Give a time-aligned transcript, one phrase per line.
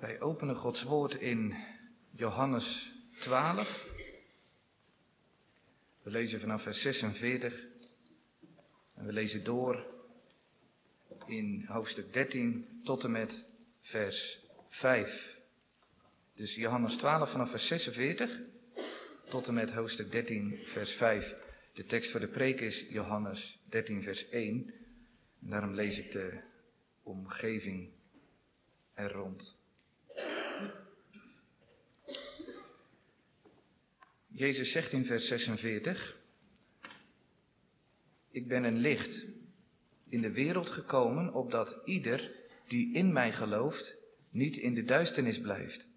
[0.00, 1.54] Wij openen Gods woord in
[2.10, 3.86] Johannes 12.
[6.02, 7.66] We lezen vanaf vers 46
[8.94, 9.86] en we lezen door
[11.26, 13.44] in hoofdstuk 13 tot en met
[13.80, 14.38] vers
[14.68, 15.40] 5.
[16.34, 18.40] Dus Johannes 12 vanaf vers 46
[19.28, 21.34] tot en met hoofdstuk 13 vers 5.
[21.72, 24.74] De tekst voor de preek is Johannes 13 vers 1.
[25.40, 26.40] En daarom lees ik de
[27.02, 27.90] omgeving
[28.94, 29.57] er rond.
[34.38, 36.20] Jezus zegt in vers 46,
[38.30, 39.26] ik ben een licht
[40.08, 42.32] in de wereld gekomen, opdat ieder
[42.66, 43.96] die in mij gelooft,
[44.30, 45.88] niet in de duisternis blijft.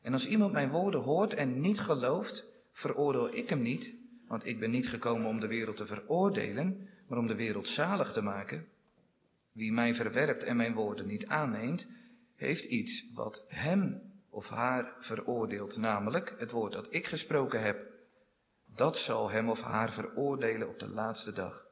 [0.00, 3.94] En als iemand mijn woorden hoort en niet gelooft, veroordeel ik hem niet,
[4.28, 8.12] want ik ben niet gekomen om de wereld te veroordelen, maar om de wereld zalig
[8.12, 8.66] te maken.
[9.52, 11.88] Wie mij verwerpt en mijn woorden niet aanneemt,
[12.36, 17.92] heeft iets wat hem of haar veroordeelt, namelijk het woord dat ik gesproken heb.
[18.64, 21.66] Dat zal hem of haar veroordelen op de laatste dag.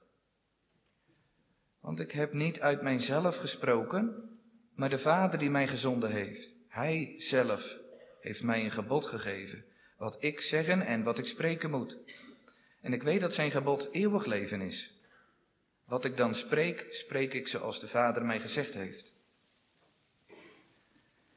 [1.80, 4.30] Want ik heb niet uit mijzelf gesproken,
[4.74, 6.54] maar de Vader die mij gezonden heeft.
[6.68, 7.78] Hij zelf
[8.20, 9.64] heeft mij een gebod gegeven,
[9.96, 11.98] wat ik zeggen en wat ik spreken moet.
[12.80, 15.00] En ik weet dat zijn gebod eeuwig leven is.
[15.84, 19.11] Wat ik dan spreek, spreek ik zoals de Vader mij gezegd heeft.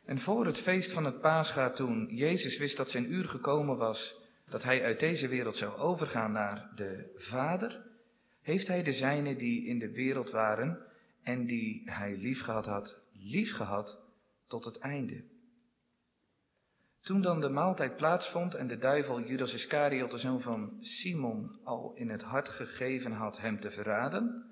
[0.06, 4.16] En voor het feest van het Pascha, toen Jezus wist dat zijn uur gekomen was,
[4.50, 7.86] dat hij uit deze wereld zou overgaan naar de Vader,
[8.42, 10.80] heeft hij de zijnen die in de wereld waren
[11.24, 14.02] en die hij liefgehad had, liefgehad
[14.48, 15.24] tot het einde.
[17.02, 21.94] Toen dan de maaltijd plaatsvond en de duivel Judas Iscariot, de zoon van Simon, al
[21.96, 24.44] in het hart gegeven had hem te verraden,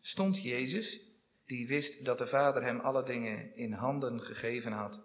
[0.00, 1.00] stond Jezus,
[1.46, 5.04] die wist dat de Vader hem alle dingen in handen gegeven had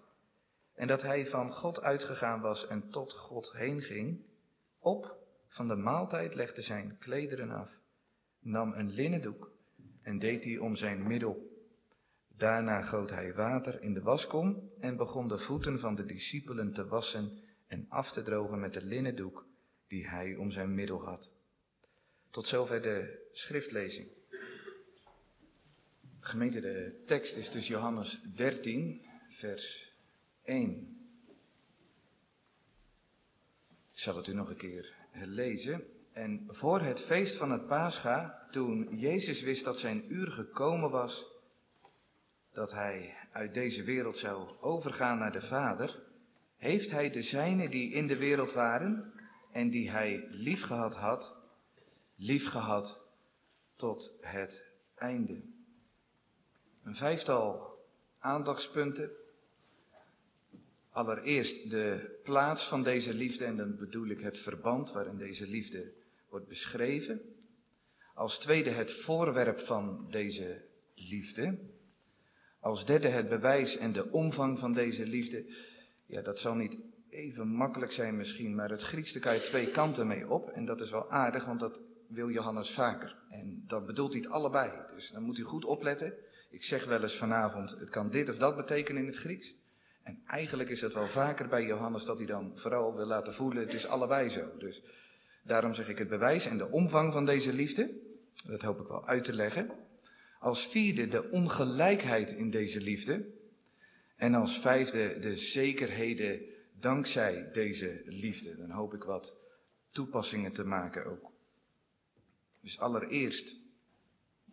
[0.77, 4.25] en dat hij van God uitgegaan was en tot God heen ging,
[4.79, 7.79] op van de maaltijd legde zijn klederen af,
[8.39, 9.51] nam een linnen doek
[10.01, 11.55] en deed die om zijn middel.
[12.27, 16.87] Daarna goot hij water in de waskom en begon de voeten van de discipelen te
[16.87, 19.45] wassen en af te drogen met de linnen doek
[19.87, 21.31] die hij om zijn middel had.
[22.29, 24.16] Tot zover de schriftlezing.
[26.27, 29.93] Gemeente, de tekst is dus Johannes 13, vers
[30.43, 30.97] 1.
[33.93, 35.83] Ik zal het u nog een keer lezen.
[36.11, 41.25] En voor het feest van het Pascha, toen Jezus wist dat zijn uur gekomen was,
[42.51, 46.03] dat hij uit deze wereld zou overgaan naar de Vader,
[46.57, 49.13] heeft hij de zijnen die in de wereld waren
[49.51, 51.37] en die hij liefgehad had,
[52.15, 53.01] liefgehad
[53.75, 54.63] tot het
[54.95, 55.55] einde.
[56.87, 57.77] Een vijftal
[58.19, 59.11] aandachtspunten.
[60.89, 65.93] Allereerst de plaats van deze liefde en dan bedoel ik het verband waarin deze liefde
[66.29, 67.21] wordt beschreven.
[68.13, 70.65] Als tweede het voorwerp van deze
[70.95, 71.59] liefde.
[72.59, 75.45] Als derde het bewijs en de omvang van deze liefde.
[76.05, 76.77] Ja, dat zal niet
[77.09, 80.49] even makkelijk zijn misschien, maar het Grieks, daar kan je twee kanten mee op.
[80.49, 83.17] En dat is wel aardig, want dat wil Johannes vaker.
[83.29, 84.71] En dat bedoelt hij het allebei.
[84.95, 86.13] Dus dan moet u goed opletten.
[86.49, 89.55] Ik zeg wel eens vanavond, het kan dit of dat betekenen in het Grieks.
[90.03, 93.63] En eigenlijk is het wel vaker bij Johannes dat hij dan vooral wil laten voelen,
[93.63, 94.57] het is allebei zo.
[94.57, 94.81] Dus
[95.43, 97.89] daarom zeg ik het bewijs en de omvang van deze liefde,
[98.45, 99.71] dat hoop ik wel uit te leggen.
[100.39, 103.25] Als vierde de ongelijkheid in deze liefde.
[104.15, 106.41] En als vijfde de zekerheden
[106.79, 108.57] dankzij deze liefde.
[108.57, 109.35] Dan hoop ik wat
[109.91, 111.31] toepassingen te maken ook.
[112.61, 113.55] Dus allereerst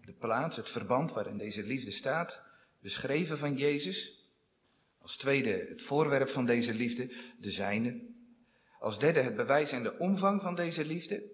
[0.04, 2.42] de plaats, het verband waarin deze liefde staat,
[2.80, 4.28] beschreven van Jezus.
[4.98, 8.00] Als tweede het voorwerp van deze liefde, de zijne.
[8.78, 11.32] Als derde het bewijs en de omvang van deze liefde.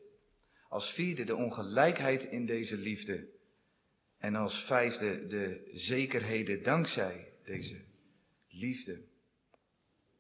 [0.69, 3.28] Als vierde de ongelijkheid in deze liefde.
[4.19, 7.84] En als vijfde de zekerheden dankzij deze
[8.48, 9.03] liefde.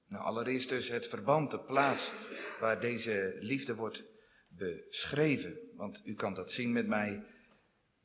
[0.06, 2.12] Nou, allereerst dus het verband, de plaats
[2.60, 4.04] waar deze liefde wordt
[4.48, 5.58] beschreven.
[5.76, 7.24] Want u kan dat zien met mij.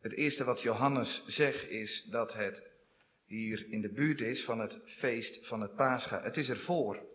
[0.06, 2.68] Het eerste wat Johannes zegt is dat het
[3.26, 6.22] hier in de buurt is van het feest van het Pascha.
[6.22, 7.06] Het is ervoor.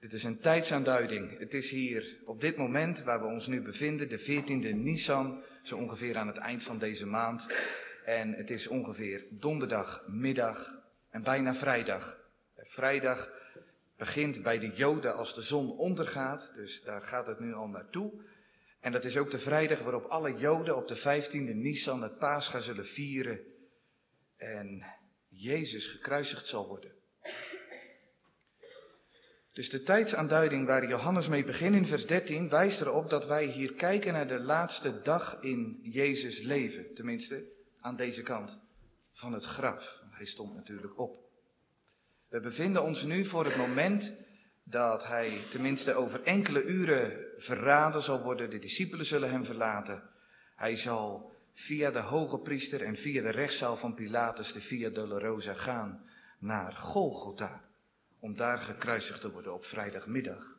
[0.00, 1.38] Dit is een tijdsaanduiding.
[1.38, 5.76] Het is hier op dit moment waar we ons nu bevinden, de 14e Nisan, zo
[5.76, 7.46] ongeveer aan het eind van deze maand.
[8.04, 12.18] En het is ongeveer donderdagmiddag en bijna vrijdag.
[12.56, 13.30] Vrijdag
[13.96, 18.12] begint bij de Joden als de zon ondergaat, dus daar gaat het nu al naartoe.
[18.86, 22.60] En dat is ook de vrijdag waarop alle Joden op de 15e Nisan het Pascha
[22.60, 23.40] zullen vieren.
[24.36, 24.84] En
[25.28, 26.92] Jezus gekruisigd zal worden.
[29.52, 33.74] Dus de tijdsaanduiding waar Johannes mee begint in vers 13 wijst erop dat wij hier
[33.74, 36.94] kijken naar de laatste dag in Jezus' leven.
[36.94, 37.44] Tenminste,
[37.80, 38.60] aan deze kant
[39.12, 40.02] van het graf.
[40.10, 41.30] Hij stond natuurlijk op.
[42.28, 44.12] We bevinden ons nu voor het moment
[44.64, 48.50] dat hij tenminste over enkele uren verraden zal worden.
[48.50, 50.02] De discipelen zullen hem verlaten.
[50.56, 55.54] Hij zal via de hoge priester en via de rechtszaal van Pilatus, de Via Dolorosa,
[55.54, 56.04] gaan
[56.38, 57.64] naar Golgotha.
[58.18, 60.58] Om daar gekruisigd te worden op vrijdagmiddag.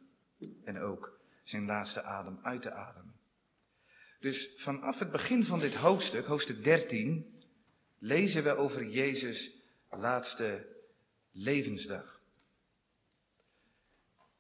[0.64, 3.16] En ook zijn laatste adem uit te ademen.
[4.20, 7.42] Dus vanaf het begin van dit hoofdstuk, hoofdstuk 13,
[8.00, 9.52] lezen we over Jezus'
[9.90, 10.68] laatste
[11.32, 12.22] levensdag.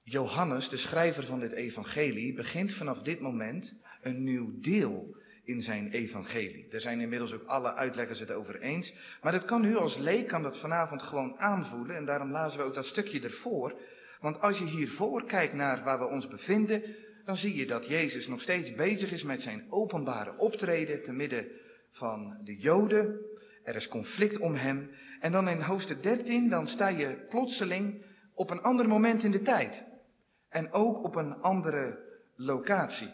[0.09, 5.91] Johannes, de schrijver van dit evangelie, begint vanaf dit moment een nieuw deel in zijn
[5.91, 6.67] evangelie.
[6.71, 8.93] Er zijn inmiddels ook alle uitleggers het over eens.
[9.21, 11.95] Maar dat kan u als leek kan dat vanavond gewoon aanvoelen.
[11.95, 13.79] En daarom lazen we ook dat stukje ervoor.
[14.21, 16.83] Want als je hiervoor kijkt naar waar we ons bevinden,
[17.25, 21.47] dan zie je dat Jezus nog steeds bezig is met zijn openbare optreden te midden
[21.89, 23.19] van de Joden.
[23.63, 24.89] Er is conflict om hem.
[25.19, 29.41] En dan in hoofdstuk 13, dan sta je plotseling op een ander moment in de
[29.41, 29.85] tijd.
[30.49, 31.99] En ook op een andere
[32.35, 33.09] locatie.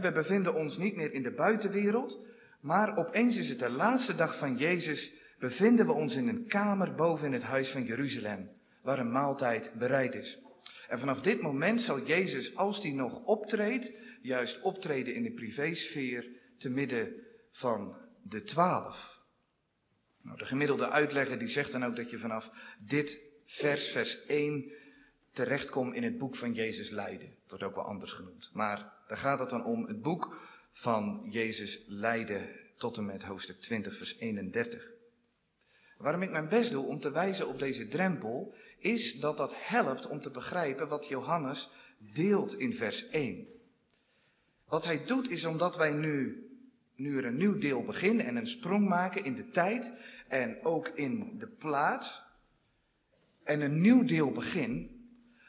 [0.00, 2.20] We bevinden ons niet meer in de buitenwereld,
[2.60, 6.94] maar opeens is het de laatste dag van Jezus, bevinden we ons in een kamer
[6.94, 8.50] boven in het huis van Jeruzalem,
[8.82, 10.40] waar een maaltijd bereid is.
[10.88, 16.28] En vanaf dit moment zal Jezus, als hij nog optreedt, juist optreden in de privésfeer
[16.56, 17.12] te midden
[17.50, 19.24] van de twaalf.
[20.22, 22.50] Nou, de gemiddelde uitlegger die zegt dan ook dat je vanaf
[22.80, 24.72] dit vers, vers 1,
[25.36, 27.26] terechtkomt in het boek van Jezus lijden.
[27.26, 28.50] Het wordt ook wel anders genoemd.
[28.52, 30.36] Maar daar gaat het dan om het boek
[30.72, 34.90] van Jezus lijden tot en met hoofdstuk 20, vers 31.
[35.98, 40.08] Waarom ik mijn best doe om te wijzen op deze drempel, is dat dat helpt
[40.08, 41.68] om te begrijpen wat Johannes
[41.98, 43.46] deelt in vers 1.
[44.64, 46.46] Wat hij doet is omdat wij nu,
[46.94, 49.92] nu er een nieuw deel beginnen en een sprong maken in de tijd
[50.28, 52.22] en ook in de plaats
[53.42, 54.95] en een nieuw deel begin,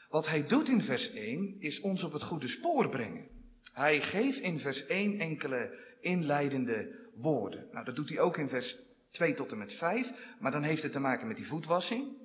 [0.08, 3.28] wat hij doet in vers 1 is ons op het goede spoor brengen.
[3.72, 7.68] Hij geeft in vers 1 enkele inleidende woorden.
[7.72, 8.76] Nou, dat doet hij ook in vers
[9.08, 12.16] 2 tot en met 5, maar dan heeft het te maken met die voetwassing.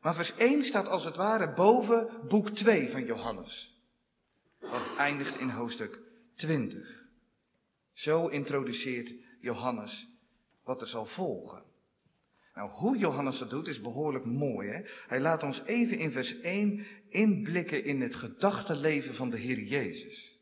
[0.00, 3.82] Maar vers 1 staat als het ware boven boek 2 van Johannes.
[4.58, 6.00] Wat eindigt in hoofdstuk
[6.34, 7.08] 20.
[7.92, 10.08] Zo introduceert Johannes
[10.64, 11.62] wat er zal volgen.
[12.54, 14.68] Nou, hoe Johannes dat doet is behoorlijk mooi.
[14.68, 14.80] Hè?
[15.06, 20.38] Hij laat ons even in vers 1 inblikken in het gedachtenleven van de Heer Jezus.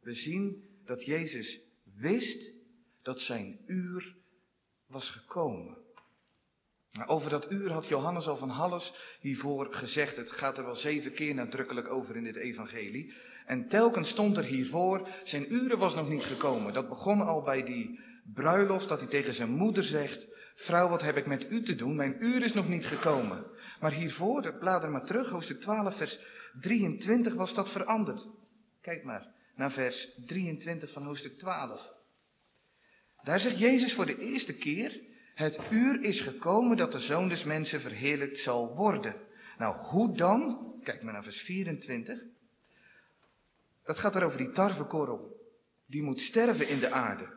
[0.00, 1.60] We zien dat Jezus
[1.96, 2.52] wist
[3.02, 4.16] dat zijn uur
[4.86, 5.76] was gekomen.
[6.90, 10.16] Nou, over dat uur had Johannes al van Halles hiervoor gezegd.
[10.16, 13.12] Het gaat er wel zeven keer nadrukkelijk over in dit evangelie.
[13.46, 16.72] En telkens stond er hiervoor, zijn uren was nog niet gekomen.
[16.72, 18.00] Dat begon al bij die
[18.32, 21.96] bruiloft, dat hij tegen zijn moeder zegt, vrouw wat heb ik met u te doen,
[21.96, 23.52] mijn uur is nog niet gekomen.
[23.84, 26.18] Maar hiervoor, blader maar terug, hoofdstuk 12, vers
[26.60, 28.26] 23 was dat veranderd.
[28.80, 31.92] Kijk maar naar vers 23 van hoofdstuk 12.
[33.22, 35.00] Daar zegt Jezus voor de eerste keer,
[35.34, 39.16] het uur is gekomen dat de zoon des mensen verheerlijkt zal worden.
[39.58, 40.72] Nou, hoe dan?
[40.82, 42.22] Kijk maar naar vers 24.
[43.82, 45.50] Dat gaat er over die tarwekorrel.
[45.86, 47.28] Die moet sterven in de aarde.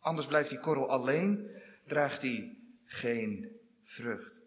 [0.00, 1.50] Anders blijft die korrel alleen,
[1.86, 4.37] draagt die geen vrucht.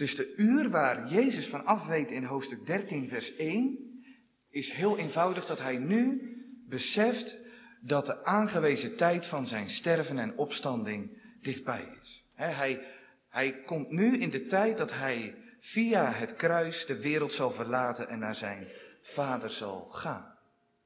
[0.00, 4.02] Dus de uur waar Jezus van af weet in hoofdstuk 13, vers 1,
[4.50, 6.20] is heel eenvoudig dat hij nu
[6.68, 7.38] beseft
[7.80, 12.24] dat de aangewezen tijd van zijn sterven en opstanding dichtbij is.
[12.34, 12.84] hij,
[13.28, 18.08] hij komt nu in de tijd dat hij via het kruis de wereld zal verlaten
[18.08, 18.68] en naar zijn
[19.02, 20.38] vader zal gaan.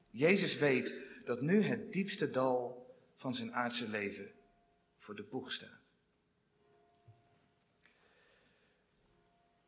[0.09, 0.95] Jezus weet
[1.25, 4.31] dat nu het diepste dal van zijn aardse leven
[4.97, 5.74] voor de boeg staat.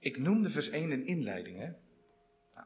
[0.08, 1.58] Ik noemde vers 1 een inleiding.
[1.58, 1.72] Hè?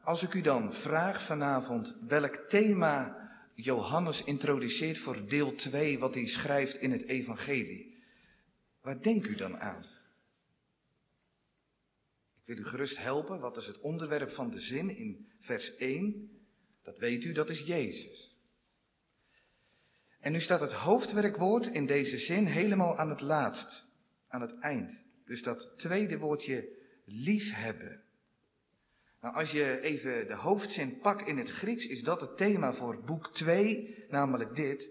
[0.04, 6.26] Als ik u dan vraag vanavond welk thema Johannes introduceert voor deel 2 wat hij
[6.26, 8.02] schrijft in het evangelie,
[8.80, 9.82] waar denkt u dan aan?
[12.40, 13.40] Ik wil u gerust helpen.
[13.40, 16.30] Wat is het onderwerp van de zin in vers 1?
[16.82, 18.36] Dat weet u, dat is Jezus.
[20.20, 23.84] En nu staat het hoofdwerkwoord in deze zin helemaal aan het laatst,
[24.28, 25.02] aan het eind.
[25.24, 26.80] Dus dat tweede woordje
[27.12, 28.02] liefhebben.
[29.20, 33.02] Nou, als je even de hoofdzin pakt in het Grieks, is dat het thema voor
[33.04, 34.88] boek 2, namelijk dit.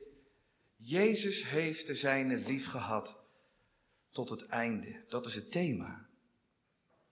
[0.76, 3.20] Jezus heeft de zijne lief gehad
[4.10, 5.04] tot het einde.
[5.08, 6.10] Dat is het thema.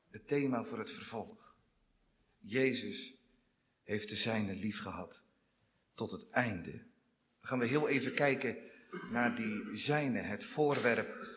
[0.10, 1.56] Het thema voor het vervolg.
[2.40, 3.14] Jezus
[3.84, 5.22] heeft de zijne lief gehad
[5.94, 6.72] tot het einde.
[6.72, 8.58] Dan gaan we heel even kijken
[9.12, 11.28] naar die zijne, het voorwerp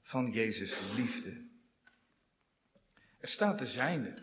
[0.00, 1.44] van Jezus liefde.
[3.26, 4.14] Er staat de zijne.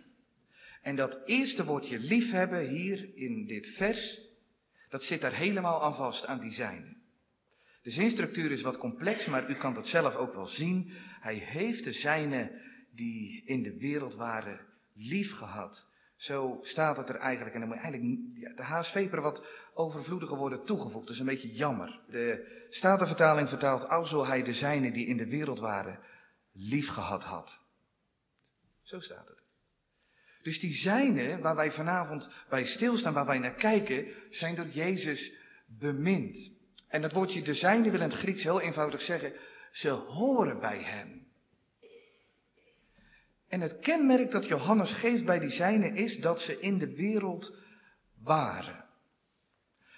[0.82, 4.20] En dat eerste woordje liefhebben hier in dit vers,
[4.90, 6.96] dat zit daar helemaal aan vast, aan die zijne.
[7.82, 10.92] De zinstructuur is wat complex, maar u kan dat zelf ook wel zien.
[11.20, 14.60] Hij heeft de zijne die in de wereld waren
[14.94, 15.88] lief gehad.
[16.16, 17.54] Zo staat het er eigenlijk.
[17.56, 21.06] En dan moet eigenlijk de HSV wat overvloedige woorden toegevoegd.
[21.08, 22.02] Dat is een beetje jammer.
[22.08, 26.00] De Statenvertaling vertaalt, alzo hij de zijne die in de wereld waren
[26.52, 27.63] lief gehad had.
[28.84, 29.44] Zo staat het.
[30.42, 35.32] Dus die zijnen waar wij vanavond bij stilstaan, waar wij naar kijken, zijn door Jezus
[35.66, 36.52] bemind.
[36.88, 39.34] En dat woordje de zijne wil in het Grieks heel eenvoudig zeggen,
[39.72, 41.32] ze horen bij hem.
[43.48, 47.58] En het kenmerk dat Johannes geeft bij die zijnen is dat ze in de wereld
[48.20, 48.86] waren.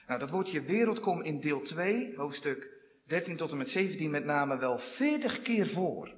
[0.08, 2.70] Nou, dat woordje wereld komt in deel 2, hoofdstuk
[3.06, 6.14] 13 tot en met 17 met name wel 40 keer voor.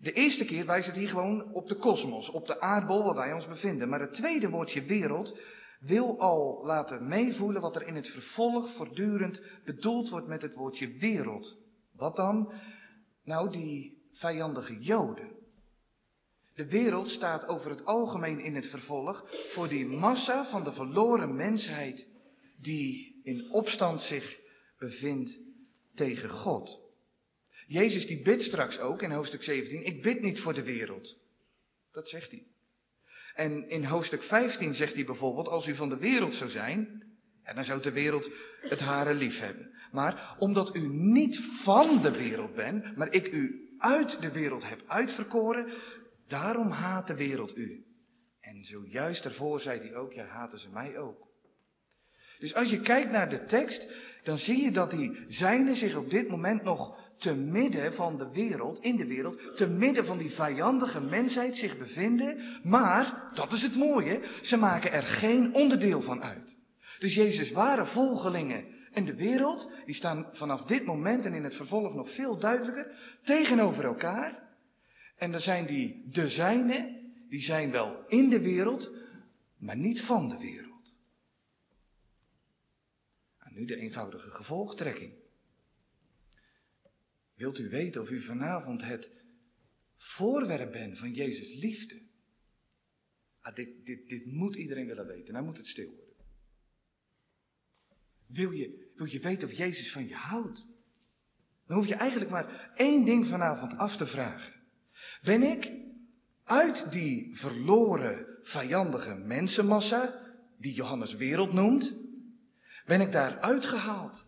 [0.00, 3.32] De eerste keer wijst het hier gewoon op de kosmos, op de aardbol waar wij
[3.32, 3.88] ons bevinden.
[3.88, 5.38] Maar het tweede woordje wereld
[5.80, 10.96] wil al laten meevoelen wat er in het vervolg voortdurend bedoeld wordt met het woordje
[10.98, 11.56] wereld.
[11.92, 12.52] Wat dan?
[13.22, 15.36] Nou, die vijandige Joden.
[16.54, 21.34] De wereld staat over het algemeen in het vervolg voor die massa van de verloren
[21.34, 22.08] mensheid
[22.56, 24.38] die in opstand zich
[24.78, 25.38] bevindt
[25.94, 26.87] tegen God.
[27.68, 31.18] Jezus die bidt straks ook in hoofdstuk 17, ik bid niet voor de wereld.
[31.92, 32.46] Dat zegt hij.
[33.34, 37.02] En in hoofdstuk 15 zegt hij bijvoorbeeld, als u van de wereld zou zijn,
[37.54, 39.70] dan zou de wereld het hare lief hebben.
[39.92, 44.82] Maar omdat u niet van de wereld bent, maar ik u uit de wereld heb
[44.86, 45.72] uitverkoren,
[46.26, 47.86] daarom haat de wereld u.
[48.40, 51.26] En zojuist daarvoor zei hij ook, ja, haten ze mij ook.
[52.38, 56.10] Dus als je kijkt naar de tekst, dan zie je dat die zijnen zich op
[56.10, 60.30] dit moment nog te midden van de wereld, in de wereld, te midden van die
[60.30, 62.60] vijandige mensheid zich bevinden.
[62.62, 66.56] Maar, dat is het mooie, ze maken er geen onderdeel van uit.
[66.98, 71.54] Dus Jezus ware volgelingen en de wereld, die staan vanaf dit moment en in het
[71.54, 74.42] vervolg nog veel duidelijker tegenover elkaar.
[75.16, 78.90] En dan zijn die de zijnen, die zijn wel in de wereld,
[79.56, 80.96] maar niet van de wereld.
[83.38, 85.17] En nu de eenvoudige gevolgtrekking.
[87.38, 89.10] Wilt u weten of u vanavond het
[89.94, 92.02] voorwerp bent van Jezus liefde?
[93.40, 95.32] Ah, dit, dit, dit moet iedereen willen weten.
[95.32, 96.14] Nou moet het stil worden.
[98.26, 100.66] Wil je, wil je weten of Jezus van je houdt?
[101.66, 104.52] Dan hoef je eigenlijk maar één ding vanavond af te vragen.
[105.22, 105.72] Ben ik
[106.44, 110.22] uit die verloren, vijandige mensenmassa,
[110.56, 111.94] die Johannes wereld noemt,
[112.86, 114.27] ben ik daar uitgehaald?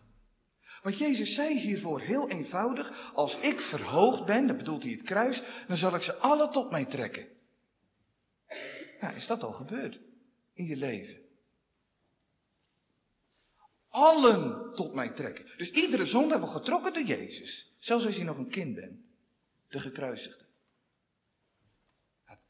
[0.81, 5.43] Want Jezus zei hiervoor heel eenvoudig, als ik verhoogd ben, dan bedoelt hij het kruis,
[5.67, 7.27] dan zal ik ze alle tot mij trekken.
[8.99, 9.99] Nou, is dat al gebeurd
[10.53, 11.19] in je leven?
[13.89, 15.45] Allen tot mij trekken.
[15.57, 17.75] Dus iedere zonde hebben we getrokken door Jezus.
[17.79, 18.99] Zelfs als je nog een kind bent.
[19.67, 20.45] De gekruisigde.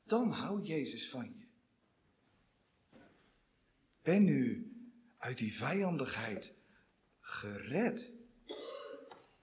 [0.03, 1.45] Dan houdt Jezus van je.
[4.01, 4.71] Ben u
[5.17, 6.53] uit die vijandigheid
[7.19, 8.20] gered?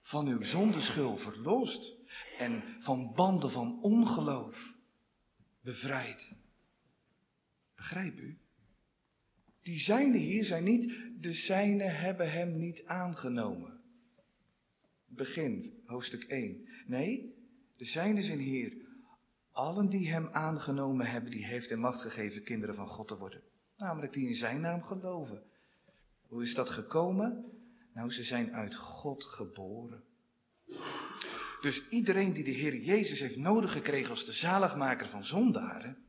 [0.09, 1.95] Van uw zondeschul verlost
[2.37, 4.75] en van banden van ongeloof
[5.61, 6.31] bevrijd.
[7.75, 8.37] Begrijp u?
[9.61, 13.81] Die zijnen hier zijn niet, de zijnen hebben hem niet aangenomen.
[15.05, 16.67] Begin, hoofdstuk 1.
[16.85, 17.35] Nee,
[17.77, 18.73] de zijnen zijn hier.
[19.51, 23.41] Allen die hem aangenomen hebben, die heeft in macht gegeven kinderen van God te worden.
[23.77, 25.43] Namelijk die in zijn naam geloven.
[26.27, 27.58] Hoe is dat gekomen?
[27.99, 30.03] Nou, ze zijn uit God geboren.
[31.61, 36.05] Dus iedereen die de Heer Jezus heeft nodig gekregen als de zaligmaker van zondaren,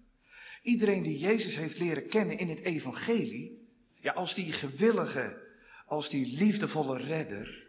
[0.63, 5.49] iedereen die Jezus heeft leren kennen in het evangelie, ja, als die gewillige,
[5.87, 7.69] als die liefdevolle redder,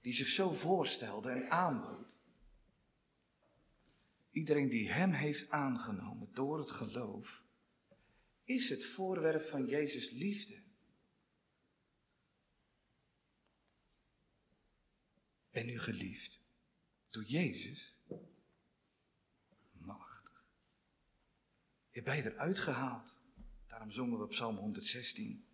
[0.00, 2.18] die zich zo voorstelde en aanbood.
[4.30, 7.42] Iedereen die Hem heeft aangenomen door het geloof,
[8.44, 10.59] is het voorwerp van Jezus liefde.
[15.60, 16.40] Ben u geliefd
[17.10, 17.96] door Jezus?
[19.72, 20.44] Machtig.
[21.90, 23.16] Je bent eruit gehaald.
[23.68, 25.44] Daarom zongen we Psalm 116.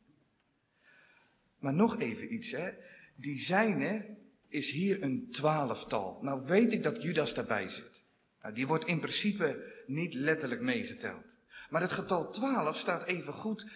[1.58, 2.70] Maar nog even iets, hè.
[3.16, 4.16] Die zijne,
[4.48, 6.22] is hier een twaalftal.
[6.22, 8.04] Nou weet ik dat Judas daarbij zit.
[8.42, 11.38] Nou, die wordt in principe niet letterlijk meegeteld.
[11.70, 13.70] Maar het getal 12 staat even goed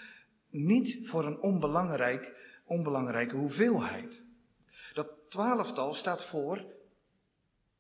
[0.49, 2.35] niet voor een onbelangrijk,
[2.65, 4.29] onbelangrijke hoeveelheid.
[5.31, 6.65] Twaalftal staat voor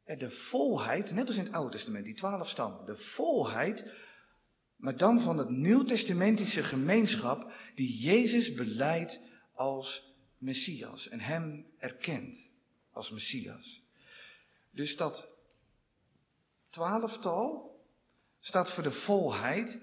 [0.04, 3.92] de volheid, net als in het Oude Testament, die twaalf stammen, de volheid,
[4.76, 9.20] maar dan van het Nieuw-testamentische gemeenschap die Jezus beleidt
[9.52, 12.50] als Messias en hem erkent
[12.90, 13.82] als Messias.
[14.70, 15.28] Dus dat
[16.66, 17.78] twaalftal
[18.40, 19.78] staat voor de volheid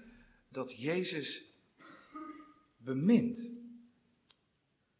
[0.48, 1.42] dat Jezus
[2.76, 3.48] bemint.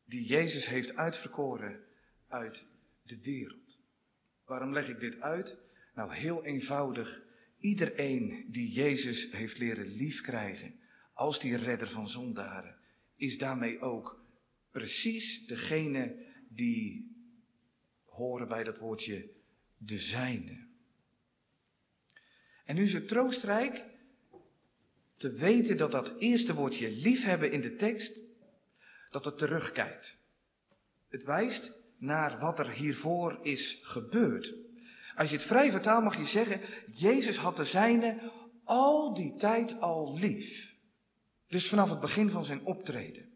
[0.04, 1.86] Die Jezus heeft uitverkoren
[2.28, 2.66] uit
[3.02, 3.78] de wereld.
[4.44, 5.58] Waarom leg ik dit uit?
[5.94, 7.22] Nou, heel eenvoudig.
[7.58, 10.80] Iedereen die Jezus heeft leren liefkrijgen
[11.12, 12.76] als die redder van zondaren,
[13.16, 14.24] is daarmee ook
[14.70, 17.16] precies degene die
[18.04, 19.30] horen bij dat woordje
[19.76, 20.66] de zijne.
[22.64, 23.84] En nu is het troostrijk
[25.14, 28.20] te weten dat dat eerste woordje liefhebben in de tekst,
[29.10, 30.18] dat het terugkijkt.
[31.08, 34.54] Het wijst naar wat er hiervoor is gebeurd.
[35.16, 36.60] Als je het vrij vertaalt mag je zeggen,
[36.92, 38.32] Jezus had de zijne
[38.64, 40.76] al die tijd al lief.
[41.48, 43.28] Dus vanaf het begin van zijn optreden.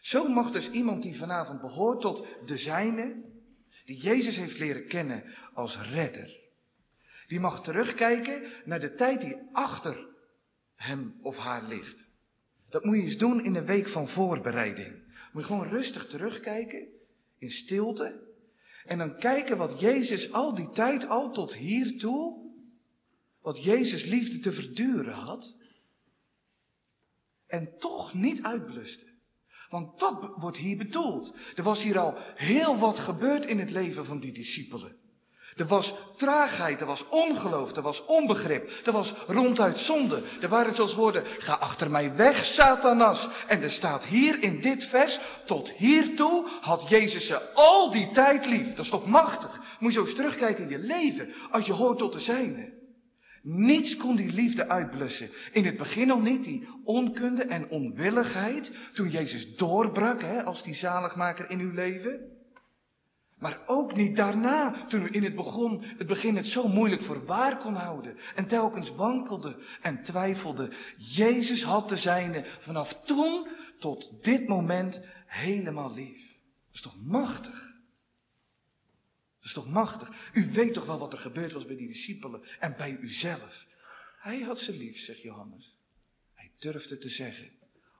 [0.00, 3.22] Zo mag dus iemand die vanavond behoort tot de zijne,
[3.84, 6.40] die Jezus heeft leren kennen als redder,
[7.26, 10.08] die mag terugkijken naar de tijd die achter
[10.74, 12.10] hem of haar ligt.
[12.68, 15.04] Dat moet je eens doen in een week van voorbereiding.
[15.32, 16.88] Moet je gewoon rustig terugkijken,
[17.38, 18.24] in stilte.
[18.84, 22.50] En dan kijken wat Jezus al die tijd, al tot hiertoe,
[23.40, 25.56] wat Jezus liefde te verduren had.
[27.46, 29.14] En toch niet uitbluste.
[29.68, 31.34] Want dat wordt hier bedoeld.
[31.56, 35.05] Er was hier al heel wat gebeurd in het leven van die discipelen.
[35.56, 40.22] Er was traagheid, er was ongeloof, er was onbegrip, er was ronduit zonde.
[40.40, 43.28] Er waren zelfs woorden, ga achter mij weg, Satanas.
[43.46, 48.46] En er staat hier in dit vers, tot hiertoe had Jezus ze al die tijd
[48.46, 48.68] lief.
[48.74, 49.60] Dat is toch machtig?
[49.78, 52.74] Moet je zo eens terugkijken in je leven, als je hoort tot de zijne.
[53.42, 55.30] Niets kon die liefde uitblussen.
[55.52, 60.74] In het begin al niet, die onkunde en onwilligheid, toen Jezus doorbrak hè, als die
[60.74, 62.35] zaligmaker in uw leven.
[63.46, 67.24] Maar ook niet daarna, toen u in het, begon, het begin het zo moeilijk voor
[67.24, 68.16] waar kon houden.
[68.34, 70.70] En telkens wankelde en twijfelde.
[70.96, 76.38] Jezus had de zijne vanaf toen tot dit moment helemaal lief.
[76.66, 77.74] Dat is toch machtig?
[79.36, 80.30] Dat is toch machtig?
[80.32, 83.66] U weet toch wel wat er gebeurd was bij die discipelen en bij uzelf.
[84.18, 85.78] Hij had ze lief, zegt Johannes.
[86.34, 87.50] Hij durfde te zeggen,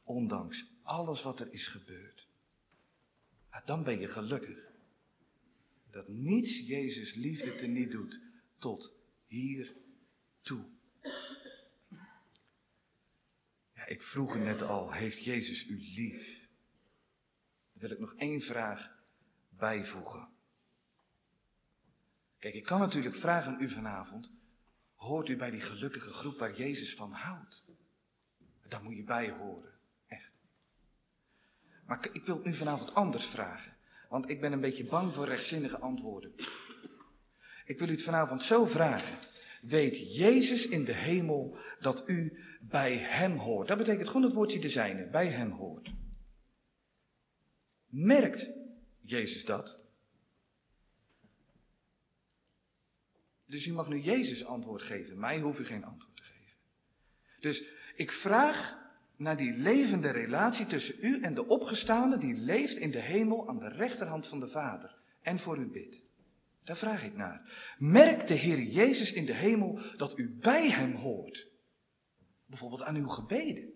[0.05, 2.27] ondanks alles wat er is gebeurd.
[3.65, 4.66] dan ben je gelukkig
[5.97, 8.21] dat niets Jezus liefde teniet doet
[8.59, 9.77] tot hier
[10.41, 10.71] toe.
[13.75, 16.49] Ja, ik vroeg u net al, heeft Jezus u lief?
[17.73, 18.99] Dan wil ik nog één vraag
[19.49, 20.29] bijvoegen.
[22.39, 24.33] Kijk, ik kan natuurlijk vragen aan u vanavond,
[24.95, 27.65] hoort u bij die gelukkige groep waar Jezus van houdt?
[28.69, 30.33] Daar moet je bij horen, echt.
[31.87, 33.76] Maar ik wil u vanavond anders vragen.
[34.09, 36.35] Want ik ben een beetje bang voor rechtzinnige antwoorden.
[37.65, 39.19] Ik wil u het vanavond zo vragen.
[39.63, 43.69] Weet Jezus in de hemel dat u bij Hem hoort?
[43.69, 45.91] Dat betekent gewoon het woordje de zijne, bij Hem hoort.
[47.87, 48.47] Merkt
[49.01, 49.81] Jezus dat?
[53.47, 55.19] Dus u mag nu Jezus antwoord geven.
[55.19, 56.57] Mij hoef u geen antwoord te geven.
[57.41, 57.65] Dus
[57.97, 58.86] ik vraag
[59.17, 63.59] naar die levende relatie tussen u en de opgestaande die leeft in de hemel aan
[63.59, 66.01] de rechterhand van de Vader en voor u bidt.
[66.65, 67.75] Daar vraag ik naar.
[67.79, 71.49] Merkt de Heer Jezus in de hemel dat u bij Hem hoort?
[72.47, 73.73] Bijvoorbeeld aan uw gebeden.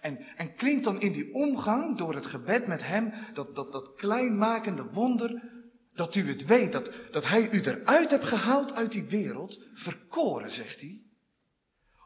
[0.00, 3.94] En, en klinkt dan in die omgang door het gebed met Hem dat, dat, dat
[3.94, 5.50] kleinmakende wonder
[5.94, 10.50] dat u het weet, dat, dat Hij u eruit hebt gehaald uit die wereld, verkoren,
[10.50, 11.02] zegt hij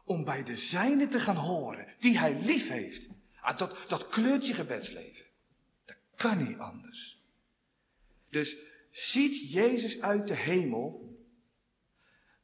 [0.07, 3.07] om bij de zijne te gaan horen, die hij lief heeft.
[3.41, 5.25] Ah, dat, dat kleurt je gebedsleven.
[5.85, 7.23] Dat kan niet anders.
[8.29, 8.55] Dus
[8.91, 11.15] ziet Jezus uit de hemel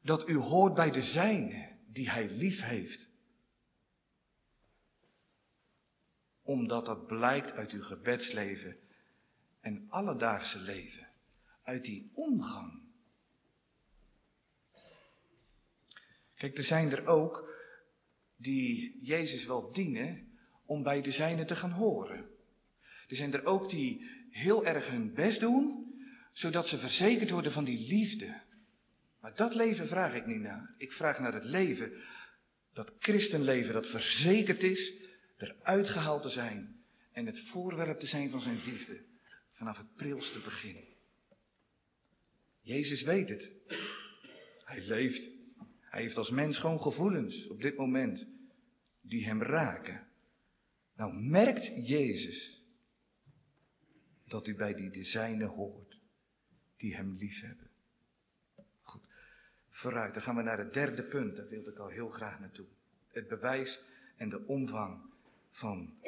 [0.00, 3.08] dat u hoort bij de zijne die hij lief heeft.
[6.42, 8.76] Omdat dat blijkt uit uw gebedsleven
[9.60, 11.08] en alledaagse leven.
[11.62, 12.82] Uit die omgang.
[16.34, 17.53] Kijk, er zijn er ook
[18.36, 22.28] die Jezus wel dienen om bij de zijne te gaan horen.
[23.08, 25.92] Er zijn er ook die heel erg hun best doen,
[26.32, 28.40] zodat ze verzekerd worden van die liefde.
[29.20, 30.74] Maar dat leven vraag ik niet naar.
[30.78, 31.92] Ik vraag naar het leven,
[32.72, 34.92] dat christenleven dat verzekerd is,
[35.36, 39.02] eruit gehaald te zijn en het voorwerp te zijn van zijn liefde
[39.50, 40.84] vanaf het prilste begin.
[42.60, 43.52] Jezus weet het.
[44.64, 45.30] Hij leeft.
[45.94, 48.26] Hij heeft als mens gewoon gevoelens op dit moment
[49.00, 50.06] die hem raken.
[50.96, 52.64] Nou merkt Jezus
[54.24, 56.00] dat u bij die de hoort,
[56.76, 57.70] die hem lief hebben.
[58.82, 59.08] Goed,
[59.68, 60.14] vooruit.
[60.14, 62.66] Dan gaan we naar het derde punt, daar wilde ik al heel graag naartoe.
[63.10, 63.84] Het bewijs
[64.16, 65.00] en de omvang
[65.50, 65.98] van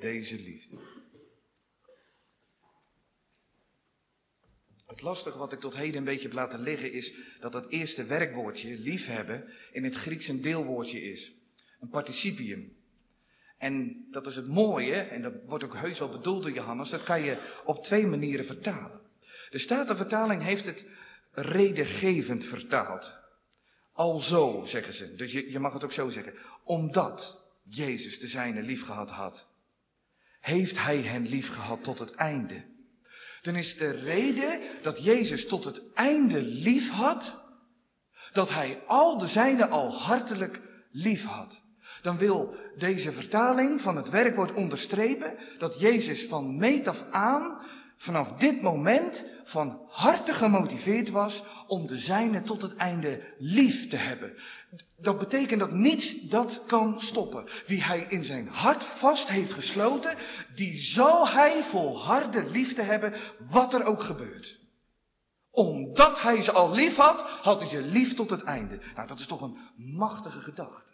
[0.00, 0.97] deze liefde.
[4.88, 8.04] Het lastige wat ik tot heden een beetje heb laten liggen is dat het eerste
[8.04, 11.32] werkwoordje, liefhebben, in het Grieks een deelwoordje is.
[11.80, 12.76] Een participium.
[13.58, 17.02] En dat is het mooie, en dat wordt ook heus wel bedoeld door Johannes, dat
[17.02, 19.00] kan je op twee manieren vertalen.
[19.50, 20.86] De Statenvertaling heeft het
[21.32, 23.12] redengevend vertaald.
[23.92, 25.14] Alzo, zeggen ze.
[25.14, 26.34] Dus je, je mag het ook zo zeggen.
[26.64, 29.46] Omdat Jezus de zijne lief gehad had,
[30.40, 32.64] heeft hij hen lief gehad tot het einde.
[33.42, 37.34] Dan is de reden dat Jezus tot het einde lief had,
[38.32, 41.60] dat hij al de zijne al hartelijk lief had.
[42.02, 47.58] Dan wil deze vertaling van het werkwoord onderstrepen dat Jezus van meet af aan,
[47.98, 53.96] vanaf dit moment, van harte gemotiveerd was om de zijne tot het einde lief te
[53.96, 54.36] hebben.
[54.96, 57.44] Dat betekent dat niets dat kan stoppen.
[57.66, 60.16] Wie hij in zijn hart vast heeft gesloten,
[60.54, 64.60] die zal hij volharden lief te hebben, wat er ook gebeurt.
[65.50, 68.80] Omdat hij ze al lief had, had hij ze lief tot het einde.
[68.94, 70.92] Nou, dat is toch een machtige gedachte.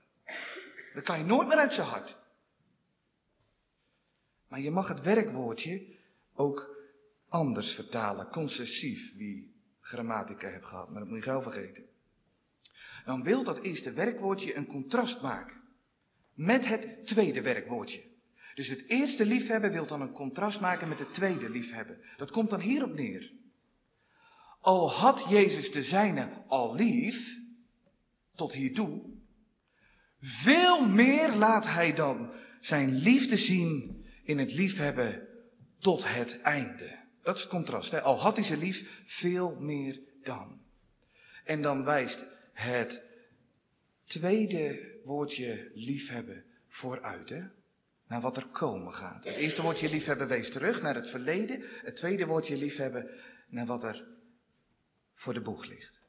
[0.95, 2.17] Dat kan je nooit meer uit zijn hart.
[4.49, 5.87] Maar je mag het werkwoordje
[6.35, 6.74] ook
[7.35, 11.85] anders vertalen, concessief, wie grammatica hebt gehad, maar dat moet je gauw vergeten.
[13.05, 15.57] Dan wil dat eerste werkwoordje een contrast maken
[16.35, 18.03] met het tweede werkwoordje.
[18.55, 22.01] Dus het eerste liefhebben wil dan een contrast maken met het tweede liefhebben.
[22.17, 23.33] Dat komt dan hierop neer.
[24.61, 27.39] Al had Jezus de zijne al lief,
[28.35, 29.03] tot hiertoe,
[30.21, 35.29] veel meer laat hij dan zijn liefde zien in het liefhebben
[35.79, 37.04] tot het einde.
[37.25, 37.91] Dat is het contrast.
[37.91, 38.01] Hè?
[38.01, 40.63] Al had hij ze lief, veel meer dan.
[41.45, 43.01] En dan wijst het
[44.05, 47.31] tweede woordje liefhebben vooruit.
[47.31, 47.43] Hè?
[48.07, 49.25] Naar wat er komen gaat.
[49.25, 51.65] Het eerste woordje liefhebben wees terug naar het verleden.
[51.83, 53.11] Het tweede woordje liefhebben
[53.49, 54.07] naar wat er
[55.15, 56.03] voor de boeg ligt.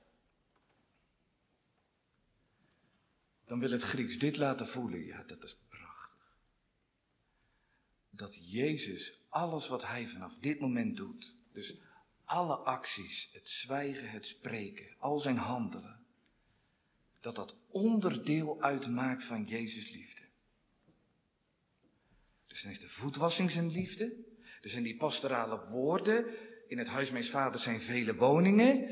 [3.46, 5.06] dan wil het Grieks dit laten voelen.
[5.06, 6.38] Ja, dat is prachtig.
[8.10, 11.76] Dat Jezus alles wat hij vanaf dit moment doet, dus
[12.26, 16.00] alle acties, het zwijgen, het spreken, al zijn handelen,
[17.20, 20.22] dat dat onderdeel uitmaakt van Jezus liefde.
[22.48, 24.16] Dus dan is de voetwassing zijn liefde.
[24.62, 26.26] Er zijn die pastorale woorden.
[26.68, 28.90] In het huis mijn vader zijn vele woningen.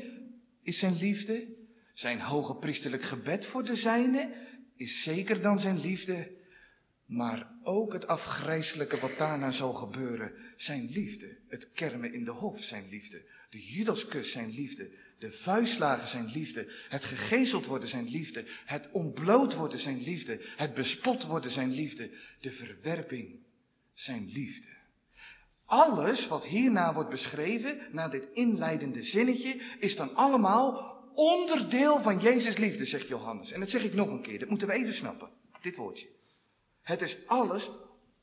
[0.62, 1.54] Is zijn liefde.
[1.94, 4.34] Zijn hoge priesterlijk gebed voor de zijne
[4.76, 6.32] is zeker dan zijn liefde,
[7.06, 11.36] maar ook het afgrijzelijke wat daarna zal gebeuren, zijn liefde.
[11.48, 13.22] Het kermen in de hof, zijn liefde.
[13.50, 14.90] De judaskus, zijn liefde.
[15.18, 16.72] De vuistslagen, zijn liefde.
[16.88, 18.44] Het gegezeld worden, zijn liefde.
[18.64, 20.40] Het ontbloot worden, zijn liefde.
[20.56, 22.10] Het bespot worden, zijn liefde.
[22.40, 23.38] De verwerping,
[23.94, 24.68] zijn liefde.
[25.64, 32.56] Alles wat hierna wordt beschreven, na dit inleidende zinnetje, is dan allemaal onderdeel van Jezus
[32.56, 33.52] liefde, zegt Johannes.
[33.52, 35.30] En dat zeg ik nog een keer, dat moeten we even snappen.
[35.60, 36.06] Dit woordje.
[36.84, 37.70] Het is alles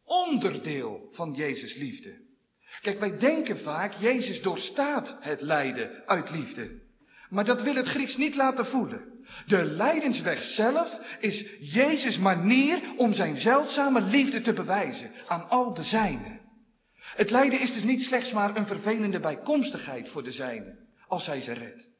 [0.04, 2.21] onderdeel van Jezus liefde.
[2.82, 6.80] Kijk, wij denken vaak, Jezus doorstaat het lijden uit liefde.
[7.30, 9.26] Maar dat wil het Grieks niet laten voelen.
[9.45, 15.84] De lijdensweg zelf is Jezus' manier om zijn zeldzame liefde te bewijzen aan al de
[15.84, 16.39] zijnen.
[17.02, 21.41] Het lijden is dus niet slechts maar een vervelende bijkomstigheid voor de zijnen, als hij
[21.41, 21.90] ze redt.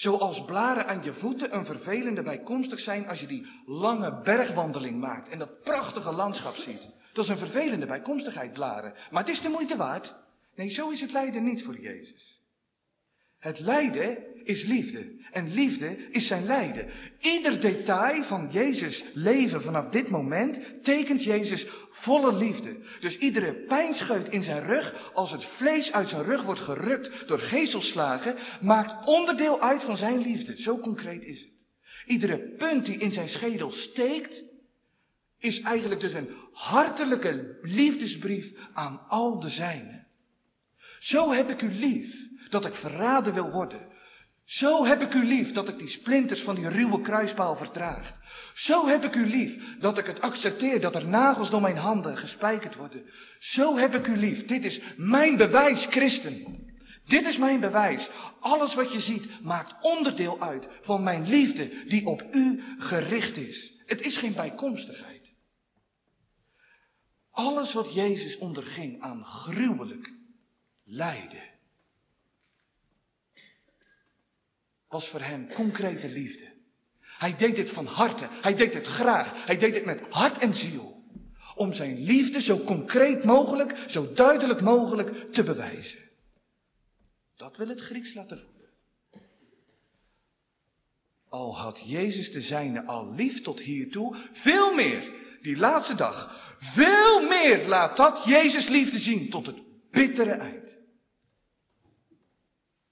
[0.00, 5.28] Zoals blaren aan je voeten een vervelende bijkomstig zijn als je die lange bergwandeling maakt
[5.28, 6.88] en dat prachtige landschap ziet.
[7.12, 8.94] Dat is een vervelende bijkomstigheid, blaren.
[9.10, 10.14] Maar het is de moeite waard.
[10.54, 12.42] Nee, zo is het lijden niet voor Jezus.
[13.38, 15.18] Het lijden is liefde.
[15.32, 16.88] En liefde is zijn lijden.
[17.20, 22.76] Ieder detail van Jezus' leven vanaf dit moment tekent Jezus volle liefde.
[23.00, 27.38] Dus iedere pijnscheut in zijn rug, als het vlees uit zijn rug wordt gerukt door
[27.38, 30.62] gezelslagen, maakt onderdeel uit van zijn liefde.
[30.62, 31.48] Zo concreet is het.
[32.06, 34.44] Iedere punt die in zijn schedel steekt,
[35.38, 40.06] is eigenlijk dus een hartelijke liefdesbrief aan al de zijnen.
[41.00, 43.89] Zo heb ik u lief dat ik verraden wil worden.
[44.50, 48.20] Zo heb ik u lief dat ik die splinters van die ruwe kruispaal vertraag.
[48.54, 52.16] Zo heb ik u lief dat ik het accepteer dat er nagels door mijn handen
[52.16, 53.10] gespijkerd worden.
[53.38, 54.46] Zo heb ik u lief.
[54.46, 56.66] Dit is mijn bewijs, christen.
[57.06, 58.10] Dit is mijn bewijs.
[58.40, 63.82] Alles wat je ziet maakt onderdeel uit van mijn liefde die op u gericht is.
[63.86, 65.32] Het is geen bijkomstigheid.
[67.30, 70.12] Alles wat Jezus onderging aan gruwelijk
[70.84, 71.49] lijden
[74.90, 76.52] was voor hem concrete liefde.
[77.00, 78.28] Hij deed dit van harte.
[78.30, 79.46] Hij deed het graag.
[79.46, 81.04] Hij deed het met hart en ziel.
[81.54, 85.98] Om zijn liefde zo concreet mogelijk, zo duidelijk mogelijk te bewijzen.
[87.36, 88.68] Dat wil het Grieks laten voelen.
[91.28, 97.28] Al had Jezus de zijne al lief tot hiertoe, veel meer, die laatste dag, veel
[97.28, 99.58] meer laat dat Jezus liefde zien tot het
[99.90, 100.78] bittere eind.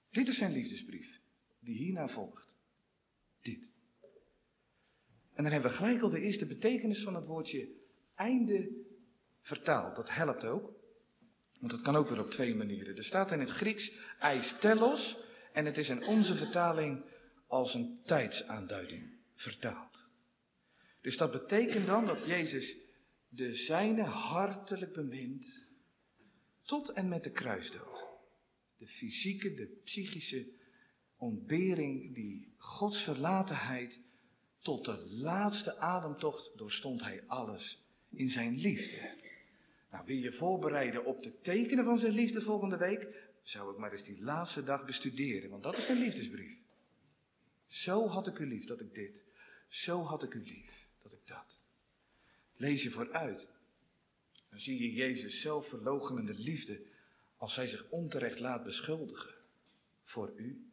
[0.09, 1.18] Dit is zijn liefdesbrief,
[1.59, 2.55] die hierna volgt.
[3.41, 3.71] Dit.
[5.33, 7.69] En dan hebben we gelijk al de eerste betekenis van het woordje
[8.15, 8.69] einde
[9.41, 9.95] vertaald.
[9.95, 10.77] Dat helpt ook.
[11.59, 12.95] Want het kan ook weer op twee manieren.
[12.95, 15.17] Er staat in het Grieks eistelos
[15.53, 17.03] en het is in onze vertaling
[17.47, 19.97] als een tijdsaanduiding vertaald.
[21.01, 22.75] Dus dat betekent dan dat Jezus
[23.29, 25.65] de zijne hartelijk bemint
[26.61, 28.07] tot en met de kruisdood.
[28.77, 30.47] De fysieke, de psychische
[31.19, 33.99] ontbering, die Gods verlatenheid
[34.59, 39.15] tot de laatste ademtocht doorstond hij alles in zijn liefde.
[39.91, 43.07] Nou, wil je voorbereiden op de tekenen van zijn liefde volgende week?
[43.43, 46.57] Zou ik maar eens die laatste dag bestuderen, want dat is zijn liefdesbrief.
[47.67, 49.23] Zo had ik u lief dat ik dit.
[49.67, 51.57] Zo had ik u lief dat ik dat.
[52.55, 53.47] Lees je vooruit.
[54.49, 56.81] Dan zie je Jezus zelf verlogenende liefde
[57.37, 59.33] als hij zich onterecht laat beschuldigen
[60.03, 60.68] voor u.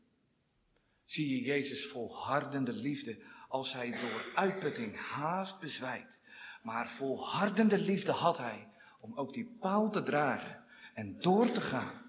[1.06, 6.20] Zie je Jezus volhardende liefde als hij door uitputting haast bezwijkt.
[6.62, 8.68] Maar volhardende liefde had hij
[9.00, 10.64] om ook die paal te dragen
[10.94, 12.02] en door te gaan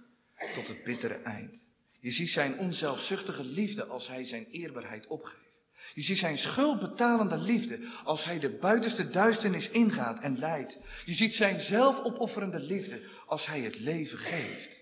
[0.54, 1.56] tot het bittere eind.
[2.00, 5.46] Je ziet zijn onzelfzuchtige liefde als hij zijn eerbaarheid opgeeft.
[5.94, 10.78] Je ziet zijn schuldbetalende liefde als hij de buitenste duisternis ingaat en leidt.
[11.06, 14.82] Je ziet zijn zelfopofferende liefde als hij het leven geeft.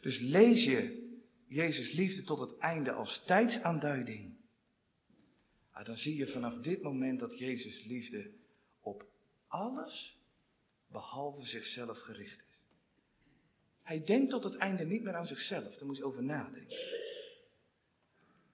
[0.00, 0.99] Dus lees je
[1.50, 4.36] Jezus liefde tot het einde als tijdsaanduiding.
[5.70, 8.30] Ah, dan zie je vanaf dit moment dat Jezus liefde
[8.80, 9.06] op
[9.46, 10.20] alles
[10.86, 12.58] behalve zichzelf gericht is.
[13.82, 16.76] Hij denkt tot het einde niet meer aan zichzelf, daar moet je over nadenken.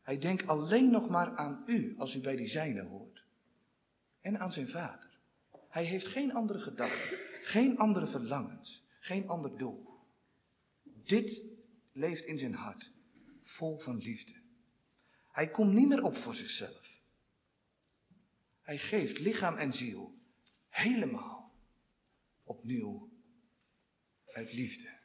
[0.02, 3.24] Hij denkt alleen nog maar aan u als u bij die zijne hoort.
[4.20, 5.18] En aan zijn vader.
[5.68, 9.86] Hij heeft geen andere gedachten, geen andere verlangens, geen ander doel.
[10.82, 11.55] Dit
[11.96, 12.92] leeft in zijn hart,
[13.42, 14.34] vol van liefde.
[15.32, 17.00] Hij komt niet meer op voor zichzelf.
[18.60, 20.18] Hij geeft lichaam en ziel
[20.68, 21.54] helemaal
[22.44, 23.10] opnieuw
[24.26, 24.98] uit liefde.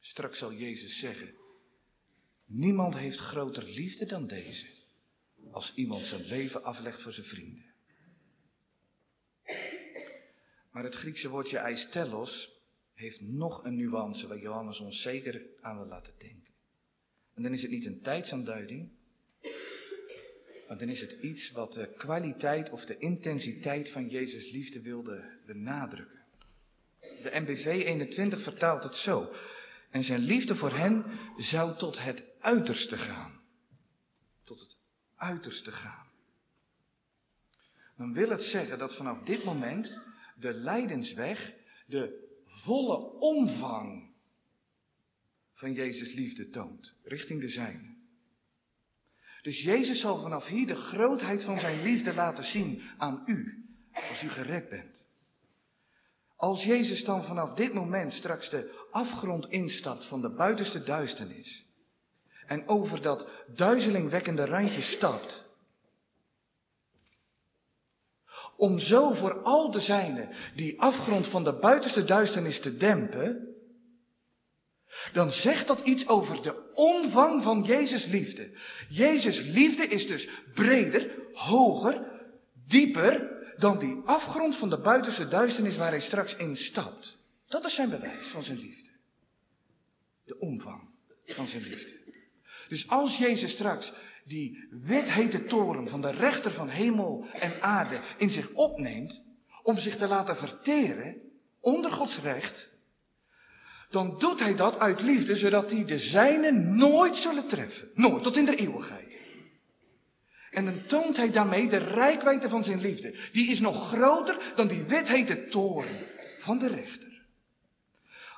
[0.00, 1.34] Straks zal Jezus zeggen,
[2.44, 4.66] niemand heeft groter liefde dan deze,
[5.50, 7.74] als iemand zijn leven aflegt voor zijn vrienden.
[10.70, 12.59] Maar het Griekse woordje eistelos
[13.00, 16.52] heeft nog een nuance waar Johannes ons zeker aan wil laten denken.
[17.34, 18.88] En dan is het niet een tijdsaanduiding,
[20.68, 25.38] maar dan is het iets wat de kwaliteit of de intensiteit van Jezus' liefde wilde
[25.46, 26.24] benadrukken.
[27.00, 29.32] De MBV 21 vertaalt het zo.
[29.90, 31.04] En zijn liefde voor hen
[31.36, 33.40] zou tot het uiterste gaan.
[34.42, 34.78] Tot het
[35.16, 36.06] uiterste gaan.
[37.96, 39.98] Dan wil het zeggen dat vanaf dit moment
[40.36, 41.54] de lijdensweg
[41.86, 44.10] de volle omvang
[45.54, 47.98] van Jezus liefde toont, richting de zijne.
[49.42, 54.22] Dus Jezus zal vanaf hier de grootheid van zijn liefde laten zien aan u, als
[54.22, 55.02] u gered bent.
[56.36, 61.68] Als Jezus dan vanaf dit moment straks de afgrond instapt van de buitenste duisternis
[62.46, 65.49] en over dat duizelingwekkende randje stapt,
[68.60, 73.48] om zo voor al de zijnen die afgrond van de buitenste duisternis te dempen,
[75.12, 78.50] dan zegt dat iets over de omvang van Jezus liefde.
[78.88, 82.10] Jezus liefde is dus breder, hoger,
[82.66, 87.18] dieper dan die afgrond van de buitenste duisternis waar hij straks in stapt.
[87.48, 88.90] Dat is zijn bewijs van zijn liefde.
[90.24, 90.88] De omvang
[91.26, 91.98] van zijn liefde.
[92.68, 93.92] Dus als Jezus straks
[94.24, 99.24] die withete toren van de rechter van hemel en aarde in zich opneemt,
[99.62, 101.16] om zich te laten verteren
[101.60, 102.68] onder Gods recht,
[103.90, 107.90] dan doet hij dat uit liefde, zodat hij de zijnen nooit zullen treffen.
[107.94, 109.18] Nooit, tot in de eeuwigheid.
[110.50, 113.14] En dan toont hij daarmee de rijkwijde van zijn liefde.
[113.32, 116.06] Die is nog groter dan die wethete toren
[116.38, 117.08] van de rechter.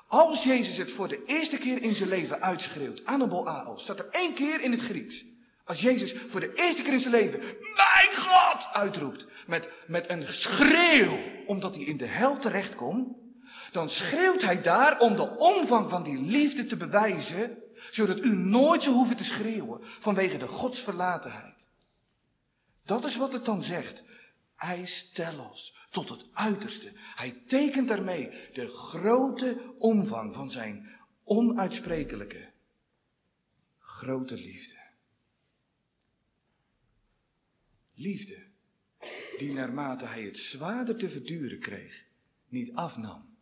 [0.06, 4.08] Als Jezus het voor de eerste keer in zijn leven uitschreeuwt, Anabol Ao, staat er
[4.10, 5.24] één keer in het Grieks.
[5.64, 7.40] Als Jezus voor de eerste keer in zijn leven,
[7.76, 13.16] mijn God, uitroept, met, met een schreeuw, omdat hij in de hel terechtkomt,
[13.72, 18.82] dan schreeuwt hij daar om de omvang van die liefde te bewijzen, zodat u nooit
[18.82, 21.54] zou hoeven te schreeuwen vanwege de godsverlatenheid.
[22.84, 24.02] Dat is wat het dan zegt.
[24.56, 26.92] Eis telos, tot het uiterste.
[27.14, 30.90] Hij tekent daarmee de grote omvang van zijn
[31.24, 32.50] onuitsprekelijke,
[33.78, 34.81] grote liefde.
[38.02, 38.46] Liefde,
[39.38, 42.04] die naarmate hij het zwaarder te verduren kreeg,
[42.48, 43.36] niet afnam.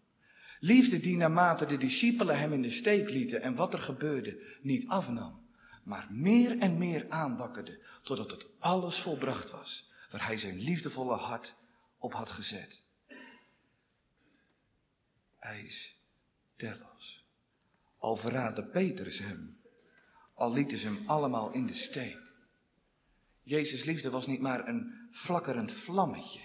[0.58, 4.88] Liefde die naarmate de discipelen hem in de steek lieten en wat er gebeurde, niet
[4.88, 5.46] afnam,
[5.84, 11.54] maar meer en meer aanwakkerde, totdat het alles volbracht was, waar hij zijn liefdevolle hart
[11.98, 12.82] op had gezet.
[15.38, 15.96] Eis
[16.56, 17.24] telos.
[17.98, 19.60] Al verraadde Petrus hem,
[20.34, 22.29] al lieten ze hem allemaal in de steek.
[23.50, 26.40] Jezus' liefde was niet maar een flakkerend vlammetje.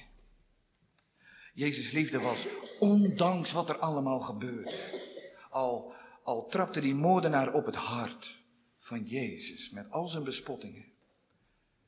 [1.53, 2.47] Jezus' liefde was
[2.79, 5.03] ondanks wat er allemaal gebeurde.
[5.49, 8.41] Al, al trapte die moordenaar op het hart
[8.77, 10.85] van Jezus met al zijn bespottingen.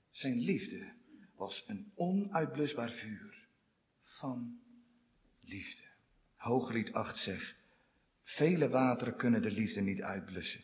[0.09, 0.93] Zijn liefde
[1.35, 3.47] was een onuitblusbaar vuur
[4.03, 4.59] van
[5.41, 5.83] liefde.
[6.35, 7.55] Hooglied 8 zegt,
[8.23, 10.61] vele wateren kunnen de liefde niet uitblussen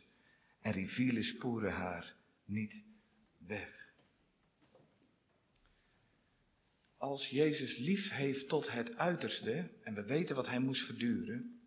[0.61, 2.83] en rivieren spoeren haar niet
[3.37, 3.82] weg.
[7.03, 11.61] Als Jezus lief heeft tot het uiterste, en we weten wat hij moest verduren,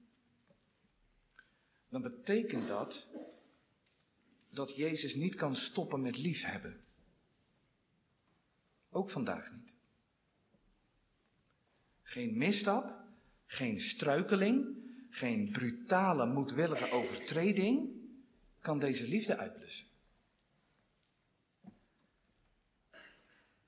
[1.88, 3.06] dan betekent dat
[4.50, 6.78] dat Jezus niet kan stoppen met liefhebben.
[8.90, 9.74] Ook vandaag niet.
[12.02, 13.04] Geen misstap,
[13.46, 14.66] geen struikeling,
[15.10, 17.90] geen brutale, moedwillige overtreding
[18.60, 19.86] kan deze liefde uitblussen.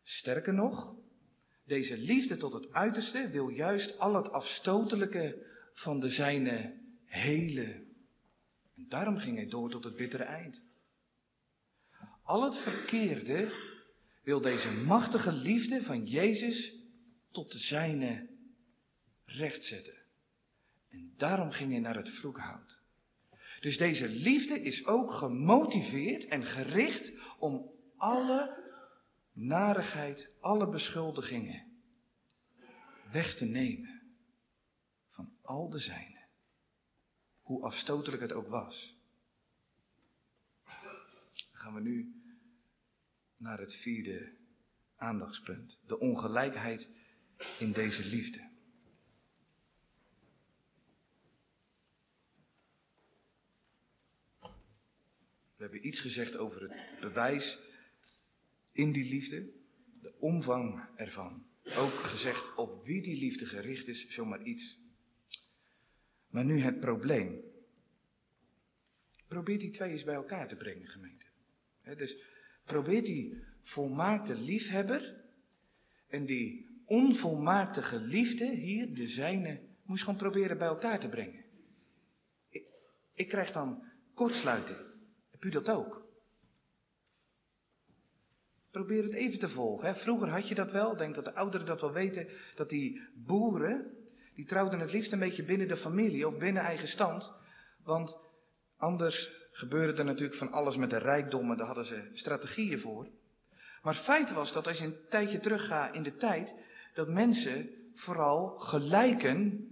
[0.03, 0.97] Sterker nog,
[1.69, 7.85] deze liefde tot het uiterste wil juist al het afstotelijke van de zijne hele.
[8.77, 10.63] En daarom ging hij door tot het bittere eind.
[12.23, 13.53] Al het verkeerde
[14.23, 16.75] wil deze machtige liefde van Jezus
[17.31, 18.27] tot de zijne
[19.25, 19.97] rechtzetten.
[20.91, 22.81] En daarom ging hij naar het vloekhout.
[23.61, 28.68] Dus deze liefde is ook gemotiveerd en gericht om alle
[29.39, 31.83] narigheid, alle beschuldigingen
[33.11, 34.17] weg te nemen
[35.11, 36.29] van al de zijnen,
[37.43, 38.97] hoe afstotelijk het ook was.
[40.65, 42.23] Dan gaan we nu
[43.37, 44.37] naar het vierde
[44.97, 46.91] aandachtspunt, de ongelijkheid
[47.59, 48.49] in deze liefde.
[55.57, 57.68] We hebben iets gezegd over het bewijs
[58.79, 59.51] in die liefde,
[60.01, 61.47] de omvang ervan.
[61.77, 64.79] Ook gezegd op wie die liefde gericht is, zomaar iets.
[66.29, 67.41] Maar nu het probleem.
[69.29, 71.27] Probeer die twee eens bij elkaar te brengen, gemeente.
[71.97, 72.17] dus
[72.65, 75.25] probeer die volmaakte liefhebber
[76.09, 81.45] en die onvolmaakte geliefde hier, de zijne, moest gewoon proberen bij elkaar te brengen.
[82.49, 82.65] Ik,
[83.15, 83.83] ik krijg dan
[84.15, 84.79] kortsluiting.
[85.31, 85.98] Heb u dat ook?
[88.79, 89.89] Probeer het even te volgen.
[89.89, 89.95] Hè.
[89.95, 93.01] Vroeger had je dat wel, ik denk dat de ouderen dat wel weten, dat die
[93.15, 93.97] boeren,
[94.35, 97.33] die trouwden het liefst een beetje binnen de familie of binnen eigen stand.
[97.83, 98.19] Want
[98.77, 103.09] anders gebeurde er natuurlijk van alles met de rijkdommen, daar hadden ze strategieën voor.
[103.83, 106.55] Maar feit was dat als je een tijdje teruggaat in de tijd,
[106.95, 109.69] dat mensen vooral gelijken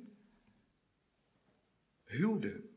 [2.04, 2.70] huwden.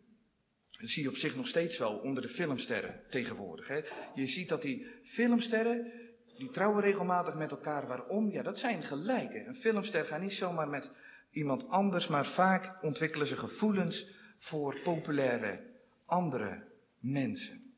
[0.79, 3.67] Dat zie je op zich nog steeds wel onder de filmsterren tegenwoordig.
[3.67, 3.81] Hè.
[4.15, 5.91] Je ziet dat die filmsterren,
[6.39, 7.87] die trouwen regelmatig met elkaar.
[7.87, 8.29] Waarom?
[8.31, 9.47] Ja, dat zijn gelijken.
[9.47, 10.91] Een filmster gaat niet zomaar met
[11.31, 15.63] iemand anders, maar vaak ontwikkelen ze gevoelens voor populaire
[16.05, 16.67] andere
[16.99, 17.73] mensen.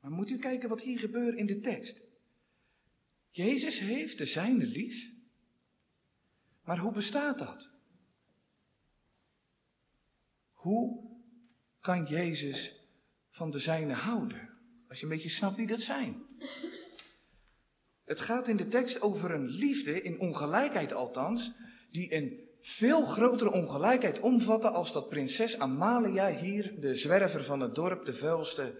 [0.00, 2.02] Maar moet u kijken wat hier gebeurt in de tekst.
[3.30, 5.12] Jezus heeft de zijne lief.
[6.64, 7.70] Maar hoe bestaat dat?
[10.52, 11.10] Hoe
[11.80, 12.86] kan Jezus
[13.30, 14.48] van de zijne houden?
[14.88, 16.26] Als je een beetje snapt wie dat zijn.
[18.08, 21.52] Het gaat in de tekst over een liefde, in ongelijkheid althans,
[21.90, 27.74] die een veel grotere ongelijkheid omvatten als dat prinses Amalia hier, de zwerver van het
[27.74, 28.74] dorp, de vuilste,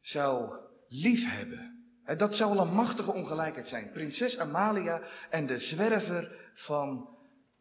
[0.00, 0.56] zou
[0.88, 1.84] liefhebben.
[2.16, 3.90] Dat zou al een machtige ongelijkheid zijn.
[3.92, 7.08] Prinses Amalia en de zwerver van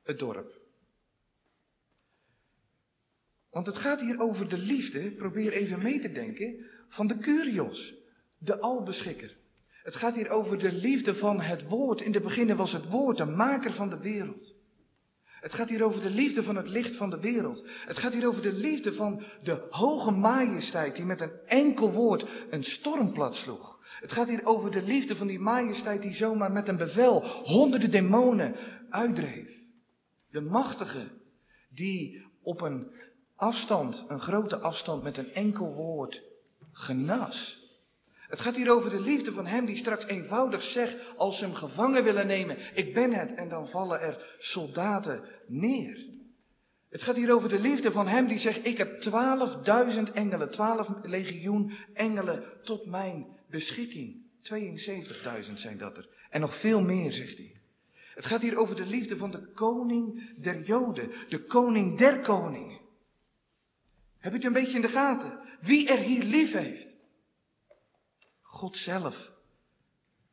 [0.03, 0.59] het dorp.
[3.49, 7.93] Want het gaat hier over de liefde, probeer even mee te denken, van de Curios,
[8.37, 9.36] de albeschikker.
[9.87, 12.01] Het gaat hier over de liefde van het woord.
[12.01, 14.55] In de beginnen was het woord de maker van de wereld.
[15.23, 17.63] Het gaat hier over de liefde van het licht van de wereld.
[17.85, 22.25] Het gaat hier over de liefde van de hoge majesteit die met een enkel woord
[22.49, 23.79] een storm plat sloeg.
[24.01, 27.91] Het gaat hier over de liefde van die majesteit die zomaar met een bevel honderden
[27.91, 28.55] demonen
[28.89, 29.63] uitdreef.
[30.29, 31.07] De machtige
[31.69, 32.91] die op een
[33.35, 36.23] afstand, een grote afstand met een enkel woord
[36.71, 37.65] genas.
[38.27, 41.53] Het gaat hier over de liefde van hem die straks eenvoudig zegt als ze hem
[41.53, 46.05] gevangen willen nemen, ik ben het, en dan vallen er soldaten neer.
[46.89, 50.89] Het gaat hier over de liefde van hem die zegt, ik heb twaalfduizend engelen, twaalf
[51.03, 54.25] legioen engelen tot mijn beschikking.
[55.47, 56.09] 72.000 zijn dat er.
[56.29, 57.61] En nog veel meer, zegt hij.
[58.15, 62.79] Het gaat hier over de liefde van de koning der Joden, de koning der koningen.
[64.17, 65.39] Heb je het een beetje in de gaten?
[65.61, 66.96] Wie er hier lief heeft.
[68.47, 69.31] God zelf,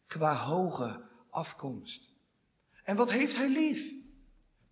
[0.07, 2.11] qua hoge afkomst.
[2.85, 3.93] En wat heeft hij lief?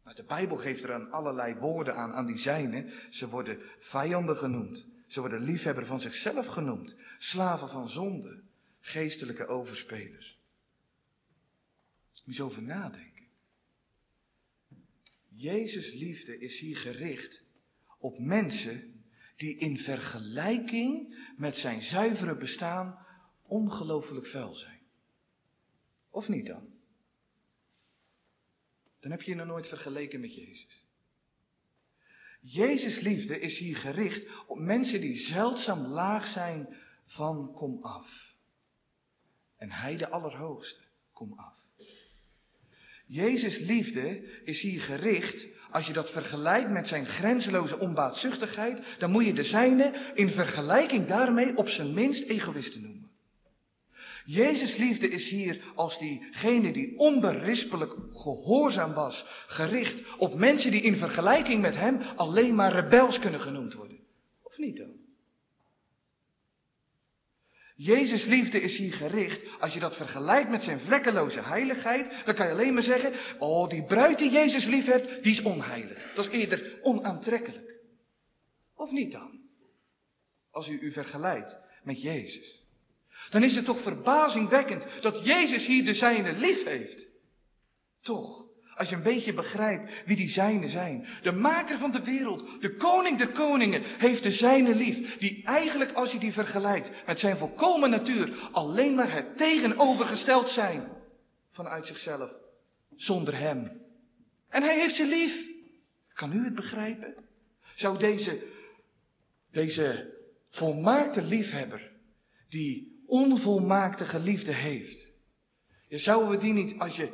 [0.05, 2.93] Nou, de Bijbel geeft er aan allerlei woorden aan, aan die zijnen.
[3.11, 4.86] Ze worden vijanden genoemd.
[5.07, 6.97] Ze worden liefhebber van zichzelf genoemd.
[7.18, 8.43] Slaven van zonde.
[8.80, 10.40] Geestelijke overspelers.
[12.24, 13.26] Moet je over nadenken.
[15.28, 17.43] Jezus' liefde is hier gericht
[17.99, 19.05] op mensen
[19.36, 23.01] die in vergelijking met zijn zuivere bestaan
[23.53, 24.80] ongelooflijk vuil zijn.
[26.11, 26.72] Of niet dan?
[29.00, 30.86] Dan heb je je nog nooit vergeleken met Jezus.
[32.40, 36.76] Jezus' liefde is hier gericht op mensen die zeldzaam laag zijn
[37.07, 38.34] van kom af.
[39.57, 40.82] En hij de Allerhoogste,
[41.12, 41.66] kom af.
[43.07, 49.24] Jezus' liefde is hier gericht, als je dat vergelijkt met zijn grenzeloze onbaatzuchtigheid, dan moet
[49.24, 52.91] je de zijne in vergelijking daarmee op zijn minst egoïsten noemen.
[54.25, 60.97] Jezus' liefde is hier als diegene die onberispelijk gehoorzaam was, gericht op mensen die in
[60.97, 63.99] vergelijking met hem alleen maar rebels kunnen genoemd worden.
[64.43, 65.01] Of niet dan?
[67.77, 69.61] Jezus' liefde is hier gericht.
[69.61, 73.68] Als je dat vergelijkt met zijn vlekkeloze heiligheid, dan kan je alleen maar zeggen: Oh,
[73.68, 76.12] die bruid die Jezus lief hebt, die is onheilig.
[76.14, 77.75] Dat is eerder onaantrekkelijk.
[78.75, 79.41] Of niet dan?
[80.51, 82.61] Als u u vergelijkt met Jezus
[83.31, 87.07] dan is het toch verbazingwekkend dat Jezus hier de zijne lief heeft.
[88.01, 91.07] Toch, als je een beetje begrijpt wie die zijne zijn.
[91.23, 95.18] De maker van de wereld, de koning der koningen, heeft de zijne lief.
[95.18, 100.89] Die eigenlijk, als je die vergelijkt met zijn volkomen natuur, alleen maar het tegenovergesteld zijn
[101.51, 102.39] vanuit zichzelf,
[102.97, 103.81] zonder hem.
[104.49, 105.47] En hij heeft ze lief.
[106.12, 107.14] Kan u het begrijpen?
[107.75, 108.43] Zou deze,
[109.51, 110.14] deze
[110.51, 111.91] volmaakte liefhebber,
[112.49, 115.12] die onvolmaakte geliefde heeft.
[115.88, 117.08] Je zouden we die niet, als je,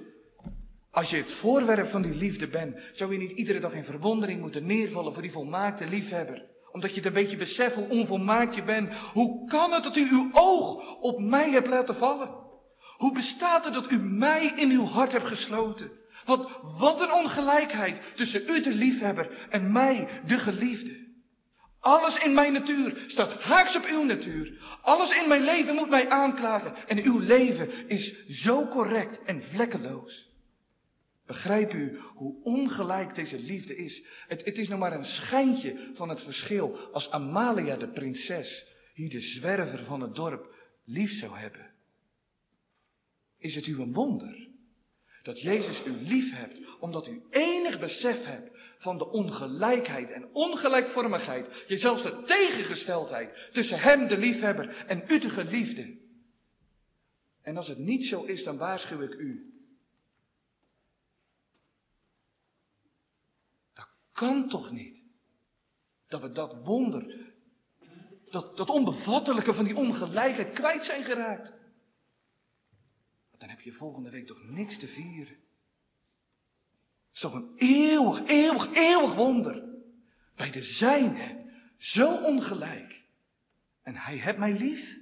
[0.91, 4.41] als je het voorwerp van die liefde bent, zou je niet iedere dag in verwondering
[4.41, 6.47] moeten neervallen voor die volmaakte liefhebber.
[6.73, 8.95] Omdat je het een beetje beseft hoe onvolmaakt je bent.
[8.95, 12.35] Hoe kan het dat u uw oog op mij hebt laten vallen?
[12.97, 15.91] Hoe bestaat het dat u mij in uw hart hebt gesloten?
[16.25, 21.08] Wat, wat een ongelijkheid tussen u de liefhebber en mij de geliefde.
[21.89, 24.79] Alles in mijn natuur staat haaks op uw natuur.
[24.83, 26.89] Alles in mijn leven moet mij aanklagen.
[26.89, 30.33] En uw leven is zo correct en vlekkeloos.
[31.27, 34.03] Begrijp u hoe ongelijk deze liefde is?
[34.27, 39.11] Het, het is nog maar een schijntje van het verschil als Amalia de prinses hier
[39.11, 41.71] de zwerver van het dorp lief zou hebben.
[43.39, 44.48] Is het u een wonder
[45.23, 51.65] dat Jezus u lief hebt, omdat u enig besef hebt van de ongelijkheid en ongelijkvormigheid,
[51.67, 55.97] je zelfs de tegengesteldheid tussen Hem, de liefhebber, en u, de geliefde.
[57.43, 59.53] En als het niet zo is, dan waarschuw ik u.
[63.75, 65.03] Dat kan toch niet?
[66.09, 67.35] Dat we dat wonder,
[68.31, 71.58] dat, dat onbevattelijke van die ongelijkheid kwijt zijn geraakt
[73.39, 75.35] dan heb je volgende week toch niks te vieren.
[77.07, 79.65] Het is toch een eeuwig, eeuwig, eeuwig wonder.
[80.35, 83.05] Bij de zijne, zo ongelijk.
[83.83, 85.01] En hij hebt mij lief.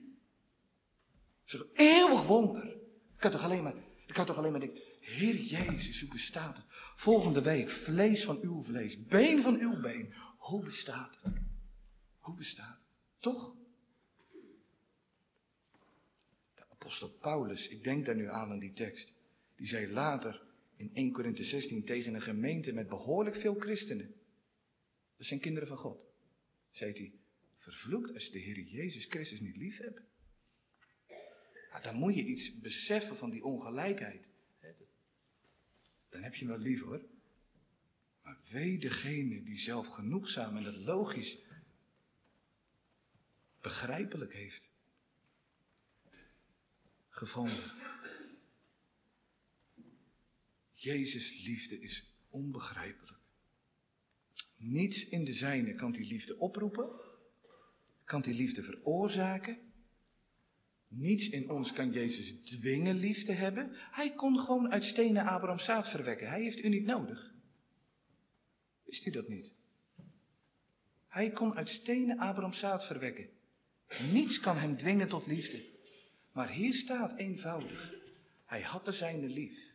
[1.44, 2.66] Het is een eeuwig wonder.
[3.14, 3.74] Ik kan toch alleen maar,
[4.06, 6.66] ik kan toch alleen maar denken, Heer Jezus, hoe bestaat het?
[6.96, 10.14] Volgende week, vlees van uw vlees, been van uw been.
[10.36, 11.34] Hoe bestaat het?
[12.18, 13.22] Hoe bestaat het?
[13.22, 13.54] Toch?
[16.54, 19.14] De apostel Paulus, ik denk daar nu aan in die tekst,
[19.56, 20.42] die zei later
[20.76, 24.14] in 1 Korinthe 16 tegen een gemeente met behoorlijk veel christenen.
[25.16, 26.06] Dat zijn kinderen van God.
[26.70, 27.12] Zei hij,
[27.56, 30.00] vervloekt als je de Heer Jezus Christus niet lief hebt.
[31.70, 34.26] Nou, dan moet je iets beseffen van die ongelijkheid.
[36.08, 37.04] Dan heb je hem wel lief hoor.
[38.22, 41.38] Maar wee degene die zelf genoegzaam en dat logisch
[43.60, 44.74] begrijpelijk heeft
[47.16, 47.72] gevonden.
[50.72, 53.18] Jezus' liefde is onbegrijpelijk.
[54.56, 57.00] Niets in de zijne kan die liefde oproepen,
[58.04, 59.58] kan die liefde veroorzaken.
[60.88, 63.70] Niets in ons kan Jezus dwingen lief te hebben.
[63.72, 66.28] Hij kon gewoon uit stenen Abraham zaad verwekken.
[66.28, 67.34] Hij heeft u niet nodig.
[68.82, 69.52] Wist u dat niet?
[71.08, 73.28] Hij kon uit stenen Abraham zaad verwekken.
[74.12, 75.75] Niets kan hem dwingen tot liefde.
[76.36, 77.94] Maar hier staat eenvoudig.
[78.44, 79.74] Hij had de zijne lief.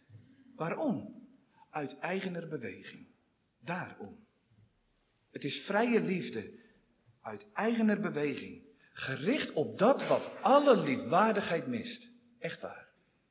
[0.56, 1.26] Waarom?
[1.70, 3.08] Uit eigener beweging.
[3.60, 4.26] Daarom.
[5.32, 6.54] Het is vrije liefde.
[7.22, 8.62] Uit eigener beweging.
[8.94, 12.12] Gericht op dat wat alle liefwaardigheid mist.
[12.40, 12.88] Echt waar.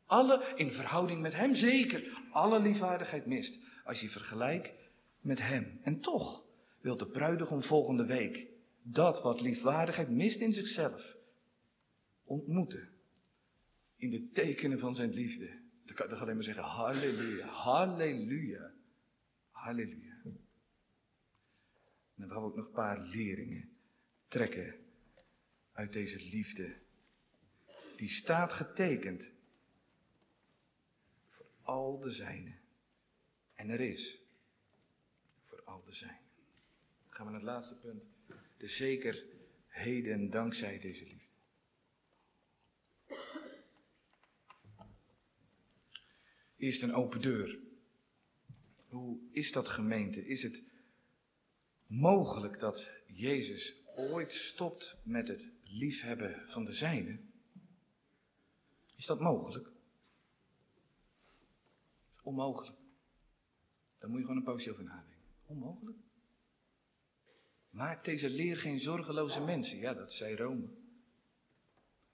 [0.06, 2.22] Alle in verhouding met hem zeker.
[2.32, 3.58] Alle liefwaardigheid mist.
[3.84, 4.70] Als je vergelijkt
[5.20, 5.80] met hem.
[5.82, 6.46] En toch
[6.80, 8.46] wil de bruidegom volgende week
[8.82, 11.16] dat wat liefwaardigheid mist in zichzelf
[12.24, 12.89] ontmoeten.
[14.00, 15.46] In de tekenen van zijn liefde.
[15.84, 18.74] Dan kan ik alleen maar zeggen, halleluja, halleluja,
[19.50, 20.20] halleluja.
[20.24, 20.40] En
[22.14, 23.76] dan wou ik nog een paar leringen
[24.26, 24.74] trekken
[25.72, 26.76] uit deze liefde.
[27.96, 29.32] Die staat getekend
[31.28, 32.58] voor al de zijnen.
[33.54, 34.18] En er is
[35.40, 36.30] voor al de zijnen.
[37.02, 38.08] Dan gaan we naar het laatste punt.
[38.56, 41.28] De zekerheden dankzij deze liefde.
[46.60, 47.58] Eerst een open deur.
[48.88, 50.26] Hoe is dat gemeente?
[50.26, 50.62] Is het
[51.86, 57.18] mogelijk dat Jezus ooit stopt met het liefhebben van de zijne?
[58.96, 59.68] Is dat mogelijk?
[62.22, 62.76] Onmogelijk.
[63.98, 65.30] Daar moet je gewoon een poosje over nadenken.
[65.46, 65.98] Onmogelijk.
[67.70, 69.78] Maak deze leer geen zorgeloze mensen.
[69.78, 70.68] Ja, dat zei Rome.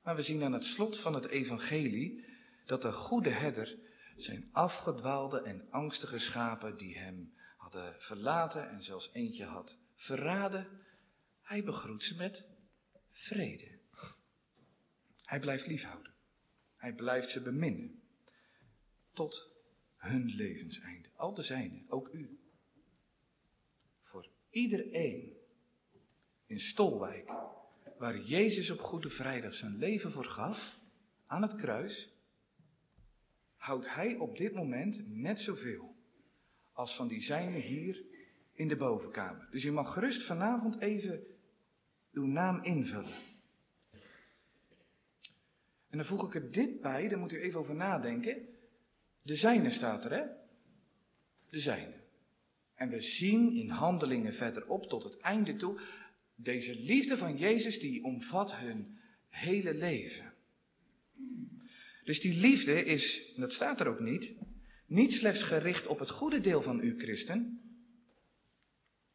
[0.03, 2.25] Maar we zien aan het slot van het evangelie
[2.67, 3.85] dat de goede herder
[4.17, 10.81] zijn afgedwaalde en angstige schapen die hem hadden verlaten en zelfs eentje had verraden,
[11.43, 12.45] hij begroet ze met
[13.11, 13.79] vrede.
[15.23, 16.15] Hij blijft liefhouden.
[16.77, 18.03] Hij blijft ze beminnen.
[19.13, 19.55] Tot
[19.97, 21.09] hun levenseinde.
[21.17, 22.41] Al de zijne, ook u.
[24.01, 25.37] Voor iedereen
[26.47, 27.33] in Stolwijk,
[27.99, 30.79] waar Jezus op Goede Vrijdag zijn leven voor gaf,
[31.27, 32.16] aan het kruis,
[33.67, 35.97] houdt hij op dit moment net zoveel
[36.73, 38.05] als van die zijnen hier
[38.53, 39.49] in de bovenkamer.
[39.51, 41.27] Dus u mag gerust vanavond even
[42.13, 43.15] uw naam invullen.
[45.89, 48.49] En dan voeg ik er dit bij, daar moet u even over nadenken.
[49.23, 50.25] De zijne staat er, hè?
[51.51, 51.95] De zijne.
[52.75, 55.81] En we zien in handelingen verderop tot het einde toe,
[56.35, 58.99] deze liefde van Jezus die omvat hun
[59.29, 60.36] hele leven.
[62.07, 64.33] Dus die liefde is, dat staat er ook niet,
[64.87, 67.61] niet slechts gericht op het goede deel van u, christen.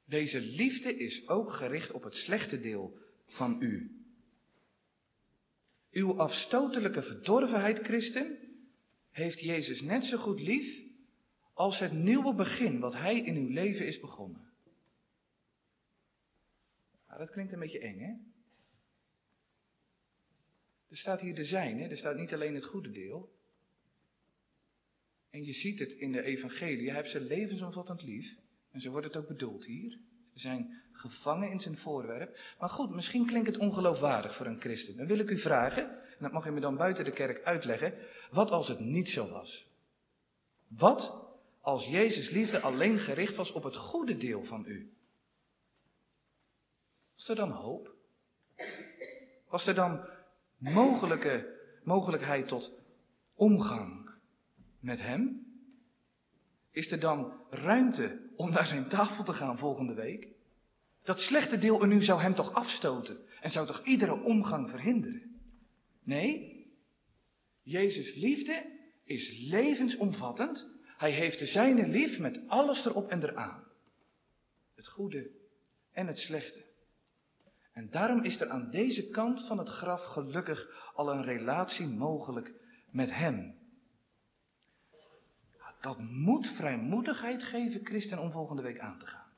[0.05, 4.03] Deze liefde is ook gericht op het slechte deel van u.
[5.91, 8.37] Uw afstotelijke verdorvenheid, christen,
[9.11, 10.81] heeft Jezus net zo goed lief
[11.53, 14.51] als het nieuwe begin wat Hij in uw leven is begonnen.
[17.07, 18.30] Nou, dat klinkt een beetje eng, hè?
[20.91, 23.31] Er staat hier de zijne, er staat niet alleen het goede deel.
[25.29, 28.35] En je ziet het in de evangelie, hij heeft ze levensomvattend lief.
[28.71, 29.99] En zo wordt het ook bedoeld hier.
[30.33, 32.39] Ze zijn gevangen in zijn voorwerp.
[32.59, 34.97] Maar goed, misschien klinkt het ongeloofwaardig voor een christen.
[34.97, 37.93] Dan wil ik u vragen, en dat mag u me dan buiten de kerk uitleggen,
[38.31, 39.67] wat als het niet zo was?
[40.67, 41.27] Wat
[41.61, 44.93] als Jezus liefde alleen gericht was op het goede deel van u?
[47.15, 47.95] Was er dan hoop?
[49.47, 50.07] Was er dan
[50.61, 52.73] mogelijke, mogelijkheid tot
[53.33, 54.09] omgang
[54.79, 55.45] met Hem?
[56.71, 60.27] Is er dan ruimte om naar zijn tafel te gaan volgende week?
[61.03, 65.41] Dat slechte deel in u zou Hem toch afstoten en zou toch iedere omgang verhinderen?
[66.03, 66.65] Nee,
[67.61, 68.65] Jezus' liefde
[69.03, 70.67] is levensomvattend.
[70.97, 73.63] Hij heeft de zijne lief met alles erop en eraan.
[74.75, 75.29] Het goede
[75.91, 76.70] en het slechte.
[77.71, 82.53] En daarom is er aan deze kant van het graf gelukkig al een relatie mogelijk
[82.89, 83.59] met Hem.
[85.81, 89.29] Dat moet vrijmoedigheid geven, christen, om volgende week aan te gaan.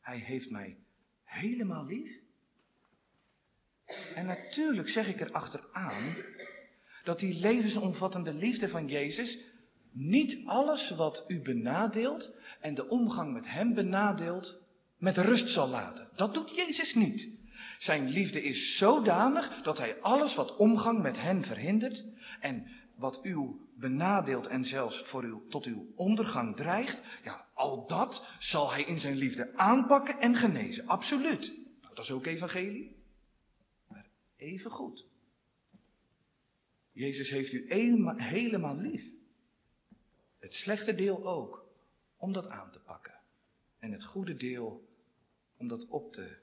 [0.00, 0.78] Hij heeft mij
[1.24, 2.20] helemaal lief.
[4.14, 6.14] En natuurlijk zeg ik er achteraan
[7.04, 9.38] dat die levensomvattende liefde van Jezus
[9.90, 14.62] niet alles wat u benadeelt en de omgang met Hem benadeelt,
[14.96, 16.08] met rust zal laten.
[16.16, 17.37] Dat doet Jezus niet.
[17.78, 22.04] Zijn liefde is zodanig dat Hij alles wat omgang met hen verhindert
[22.40, 28.28] en wat u benadeelt en zelfs voor u, tot uw ondergang dreigt, ja, al dat
[28.38, 30.86] zal Hij in zijn liefde aanpakken en genezen.
[30.86, 31.52] Absoluut.
[31.82, 32.96] Nou, dat is ook evangelie.
[33.86, 34.06] Maar
[34.36, 35.06] even goed.
[36.92, 37.64] Jezus heeft u
[38.16, 39.04] helemaal lief.
[40.38, 41.64] Het slechte deel ook,
[42.16, 43.14] om dat aan te pakken.
[43.78, 44.88] En het goede deel,
[45.56, 46.36] om dat op te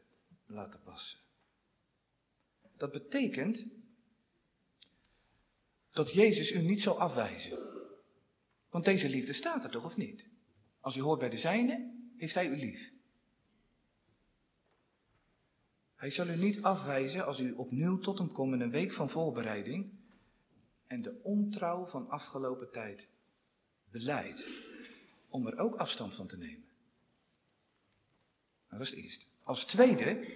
[0.45, 1.24] laten passen.
[2.77, 3.65] Dat betekent
[5.91, 7.57] dat Jezus u niet zal afwijzen.
[8.69, 10.27] Want deze liefde staat er toch of niet?
[10.79, 12.93] Als u hoort bij de zijne, heeft hij u lief.
[15.95, 19.09] Hij zal u niet afwijzen als u opnieuw tot hem komt in een week van
[19.09, 19.93] voorbereiding
[20.87, 23.07] en de ontrouw van afgelopen tijd
[23.91, 24.45] beleidt
[25.29, 26.65] om er ook afstand van te nemen.
[28.67, 29.25] Nou, dat is het eerste.
[29.43, 30.27] Als tweede,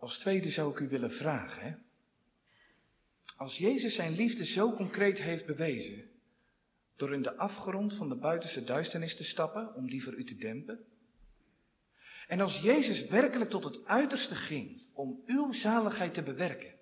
[0.00, 1.84] als tweede zou ik u willen vragen,
[3.36, 6.10] als Jezus zijn liefde zo concreet heeft bewezen,
[6.96, 10.36] door in de afgrond van de buitenste duisternis te stappen om die voor u te
[10.36, 10.84] dempen,
[12.26, 16.78] en als Jezus werkelijk tot het uiterste ging om uw zaligheid te bewerken,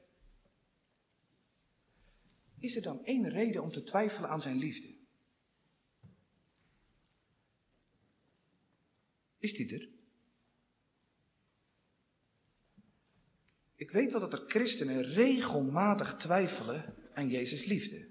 [2.59, 4.97] is er dan één reden om te twijfelen aan zijn liefde?
[9.39, 9.98] Is die er?
[13.79, 18.09] Ik weet wel dat er christenen regelmatig twijfelen aan Jezus' liefde.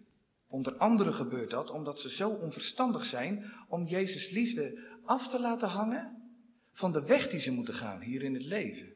[0.47, 5.67] Onder andere gebeurt dat omdat ze zo onverstandig zijn om Jezus' liefde af te laten
[5.67, 6.31] hangen
[6.71, 8.93] van de weg die ze moeten gaan hier in het leven.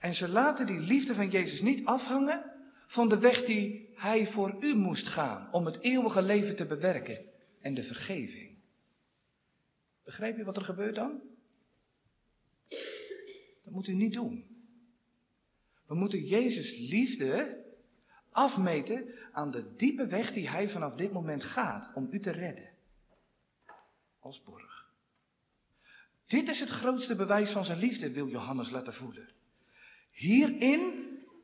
[0.00, 2.52] En ze laten die liefde van Jezus niet afhangen
[2.86, 7.24] van de weg die Hij voor u moest gaan om het eeuwige leven te bewerken
[7.60, 8.56] en de vergeving.
[10.04, 11.20] Begrijp je wat er gebeurt dan?
[13.64, 14.55] Dat moet u niet doen.
[15.86, 17.64] We moeten Jezus liefde
[18.30, 22.68] afmeten aan de diepe weg die Hij vanaf dit moment gaat om u te redden.
[24.18, 24.90] Als borg.
[26.26, 29.28] Dit is het grootste bewijs van zijn liefde, wil Johannes laten voelen.
[30.10, 30.92] Hierin,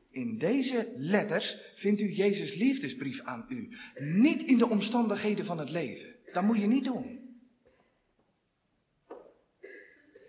[0.09, 3.77] in deze letters, vindt u Jezus' liefdesbrief aan u.
[3.99, 6.15] Niet in de omstandigheden van het leven.
[6.33, 7.19] Dat moet je niet doen.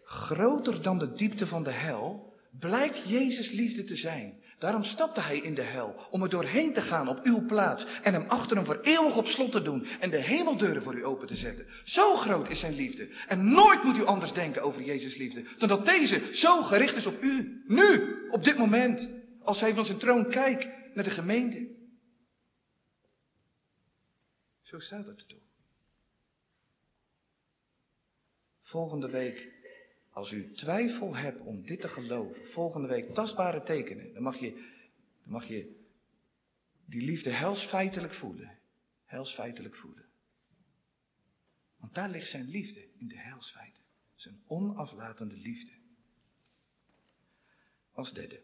[0.04, 4.42] Groter dan de diepte van de hel blijkt Jezus liefde te zijn.
[4.58, 8.12] Daarom stapte hij in de hel, om er doorheen te gaan op uw plaats en
[8.12, 11.26] hem achter hem voor eeuwig op slot te doen en de hemeldeuren voor u open
[11.26, 11.66] te zetten.
[11.84, 13.08] Zo groot is zijn liefde.
[13.28, 17.06] En nooit moet u anders denken over Jezus liefde, dan dat deze zo gericht is
[17.06, 17.62] op u.
[17.66, 19.10] Nu, op dit moment,
[19.42, 21.68] als hij van zijn troon kijkt naar de gemeente.
[24.62, 25.38] Zo staat het er toch.
[28.62, 29.53] Volgende week
[30.14, 34.52] als u twijfel hebt om dit te geloven, volgende week tastbare tekenen, dan mag je,
[35.22, 35.84] dan mag je
[36.84, 38.58] die liefde helsfeitelijk voelen.
[39.04, 40.04] Helsfeitelijk voelen.
[41.76, 43.84] Want daar ligt zijn liefde in de helsfeiten.
[44.14, 45.72] Zijn onaflatende liefde.
[47.92, 48.42] Als derde.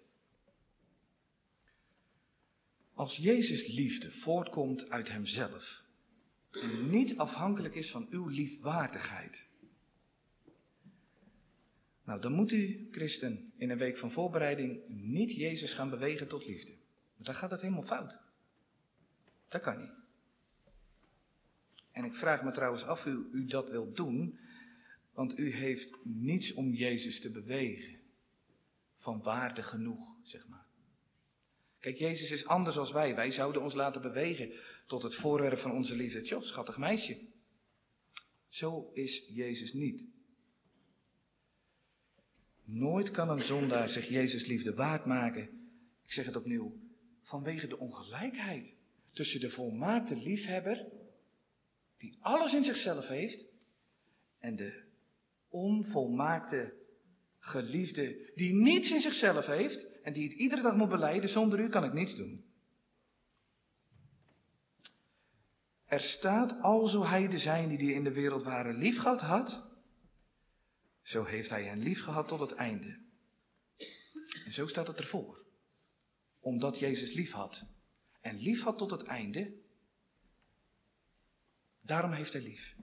[2.95, 5.85] Als Jezus liefde voortkomt uit hemzelf
[6.51, 9.50] en niet afhankelijk is van uw liefwaardigheid,
[12.11, 16.47] nou, dan moet u, christen, in een week van voorbereiding niet Jezus gaan bewegen tot
[16.47, 16.73] liefde.
[17.15, 18.19] Want dan gaat het helemaal fout.
[19.49, 19.93] Dat kan niet.
[21.93, 24.39] En ik vraag me trouwens af u, u dat wilt doen,
[25.13, 28.01] want u heeft niets om Jezus te bewegen.
[28.97, 30.67] Van waarde genoeg, zeg maar.
[31.79, 33.15] Kijk, Jezus is anders als wij.
[33.15, 34.53] Wij zouden ons laten bewegen
[34.87, 36.23] tot het voorwerp van onze liefde.
[36.23, 37.19] Tjoh, schattig meisje.
[38.49, 40.19] Zo is Jezus niet.
[42.73, 45.43] Nooit kan een zondaar zich Jezus liefde waard maken.
[46.05, 46.79] Ik zeg het opnieuw.
[47.23, 48.75] Vanwege de ongelijkheid
[49.11, 50.87] tussen de volmaakte liefhebber,
[51.99, 53.45] die alles in zichzelf heeft,
[54.39, 54.83] en de
[55.49, 56.75] onvolmaakte
[57.39, 61.69] geliefde, die niets in zichzelf heeft en die het iedere dag moet beleiden, zonder u
[61.69, 62.45] kan ik niets doen.
[65.85, 69.70] Er staat, alzo hij de zijnen die in de wereld waren lief gehad had,
[71.11, 72.99] zo heeft hij hen lief gehad tot het einde.
[74.45, 75.45] En zo staat het ervoor.
[76.41, 77.65] Omdat Jezus lief had.
[78.21, 79.53] En lief had tot het einde.
[81.81, 82.77] Daarom heeft hij lief.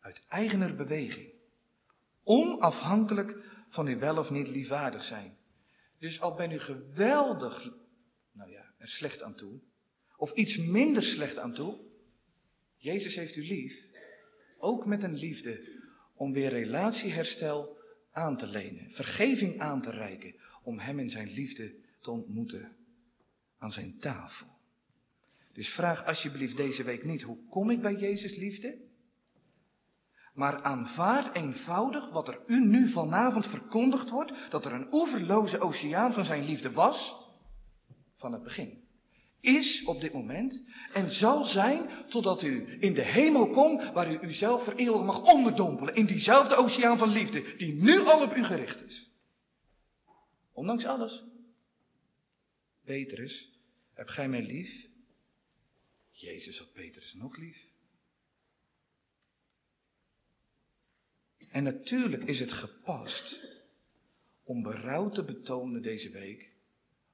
[0.00, 1.32] Uit eigener beweging.
[2.22, 3.36] Onafhankelijk
[3.68, 5.36] van u wel of niet liefwaardig zijn.
[5.98, 7.72] Dus al ben u geweldig,
[8.32, 9.60] nou ja, er slecht aan toe.
[10.16, 11.80] Of iets minder slecht aan toe.
[12.76, 13.88] Jezus heeft u lief.
[14.58, 15.73] Ook met een liefde
[16.14, 17.78] om weer relatieherstel
[18.10, 22.76] aan te lenen, vergeving aan te reiken, om Hem in Zijn liefde te ontmoeten
[23.58, 24.46] aan Zijn tafel.
[25.52, 28.78] Dus vraag alsjeblieft deze week niet, hoe kom ik bij Jezus liefde?
[30.34, 36.12] Maar aanvaard eenvoudig wat er u nu vanavond verkondigd wordt, dat er een oeverloze oceaan
[36.12, 37.14] van Zijn liefde was,
[38.14, 38.83] van het begin
[39.44, 44.18] is op dit moment en zal zijn totdat u in de hemel komt waar u
[44.20, 48.44] uzelf voor eeuwig mag onderdompelen in diezelfde oceaan van liefde die nu al op u
[48.44, 49.10] gericht is.
[50.52, 51.24] Ondanks alles.
[52.84, 53.58] Petrus,
[53.92, 54.88] heb gij mij lief?
[56.10, 57.68] Jezus had Petrus nog lief.
[61.50, 63.40] En natuurlijk is het gepast
[64.42, 66.52] om berouw te betonen deze week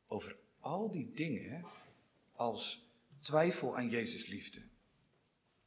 [0.07, 1.64] over al die dingen
[2.41, 2.88] als
[3.18, 4.62] twijfel aan Jezus liefde.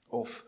[0.08, 0.46] Of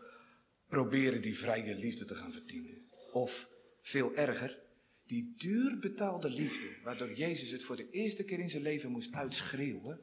[0.68, 2.90] proberen die vrije liefde te gaan verdienen.
[3.12, 3.48] Of
[3.80, 4.58] veel erger,
[5.04, 9.14] die duur betaalde liefde, waardoor Jezus het voor de eerste keer in zijn leven moest
[9.14, 10.00] uitschreeuwen,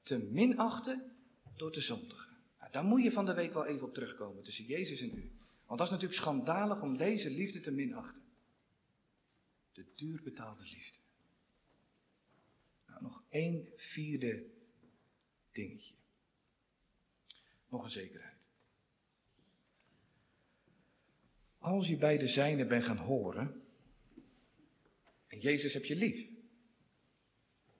[0.00, 1.16] te minachten
[1.56, 2.36] door te zondigen.
[2.58, 5.32] Nou, daar moet je van de week wel even op terugkomen tussen Jezus en u.
[5.66, 8.22] Want dat is natuurlijk schandalig om deze liefde te minachten.
[9.72, 10.98] De duur betaalde liefde.
[12.86, 14.56] Nou, nog één vierde
[15.58, 15.94] dingetje.
[17.68, 18.36] Nog een zekerheid.
[21.58, 23.62] Als je bij de zijne bent gaan horen,
[25.26, 26.30] en Jezus heb je lief,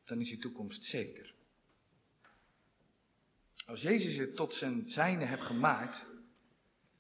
[0.04, 1.34] dan is je toekomst zeker.
[3.66, 6.04] Als Jezus je tot zijn zijne hebt gemaakt,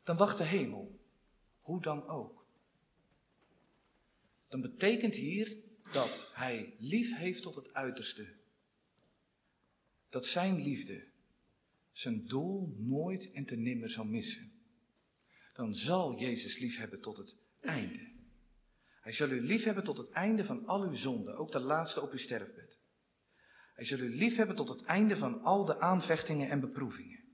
[0.04, 1.00] dan wacht de hemel,
[1.60, 2.46] hoe dan ook.
[4.48, 5.56] Dan betekent hier
[5.92, 8.37] dat hij lief heeft tot het uiterste
[10.08, 11.06] dat zijn liefde
[11.92, 14.52] zijn doel nooit en te nimmer zal missen.
[15.52, 18.12] Dan zal Jezus liefhebben tot het einde.
[19.00, 22.12] Hij zal u liefhebben tot het einde van al uw zonden, ook de laatste op
[22.12, 22.78] uw sterfbed.
[23.74, 27.24] Hij zal u liefhebben tot het einde van al de aanvechtingen en beproevingen.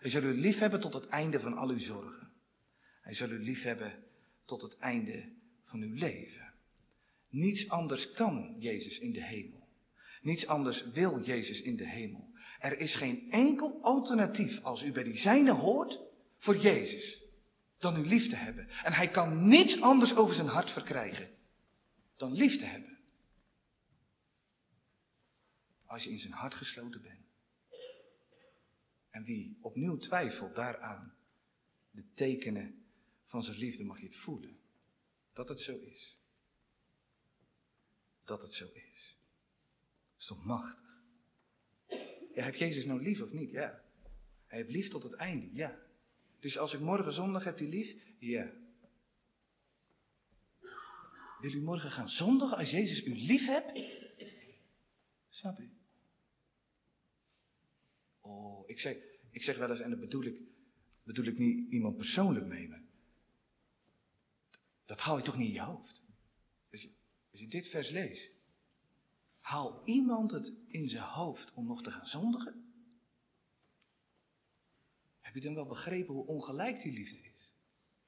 [0.00, 2.32] Hij zal u liefhebben tot het einde van al uw zorgen.
[3.00, 4.04] Hij zal u liefhebben
[4.44, 5.32] tot het einde
[5.62, 6.54] van uw leven.
[7.28, 9.59] Niets anders kan Jezus in de hemel.
[10.20, 12.32] Niets anders wil Jezus in de hemel.
[12.58, 16.00] Er is geen enkel alternatief als u bij die zijne hoort
[16.38, 17.22] voor Jezus
[17.78, 18.68] dan uw lief te hebben.
[18.68, 21.30] En hij kan niets anders over zijn hart verkrijgen
[22.16, 22.98] dan lief te hebben.
[25.84, 27.26] Als je in zijn hart gesloten bent.
[29.10, 31.14] En wie opnieuw twijfelt daaraan,
[31.90, 32.84] de tekenen
[33.24, 34.60] van zijn liefde mag je het voelen.
[35.32, 36.18] Dat het zo is.
[38.24, 38.89] Dat het zo is
[40.20, 41.02] is toch machtig?
[42.34, 43.50] Ja, heb Jezus nou lief of niet?
[43.50, 43.82] Ja.
[44.46, 45.78] Hij heeft lief tot het einde, ja.
[46.40, 48.04] Dus als ik morgen zondag heb u lief?
[48.18, 48.52] Ja.
[51.40, 53.80] Wil u morgen gaan zondigen als Jezus u lief hebt?
[55.28, 55.70] Snap u?
[58.20, 58.96] Oh, ik zeg,
[59.30, 60.40] ik zeg wel eens, en dat bedoel ik,
[61.02, 62.82] bedoel ik niet iemand persoonlijk mee, maar
[64.84, 66.02] dat haal je toch niet in je hoofd.
[66.72, 66.88] Als
[67.30, 68.39] als je dit vers leest,
[69.50, 72.72] Haal iemand het in zijn hoofd om nog te gaan zondigen?
[75.20, 77.50] Heb je dan wel begrepen hoe ongelijk die liefde is?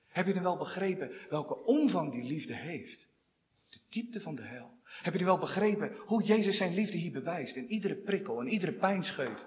[0.06, 3.08] Heb je dan wel begrepen welke omvang die liefde heeft?
[3.68, 4.78] De diepte van de hel.
[4.84, 7.56] Heb je dan wel begrepen hoe Jezus zijn liefde hier bewijst?
[7.56, 9.46] In iedere prikkel, in iedere pijnscheut.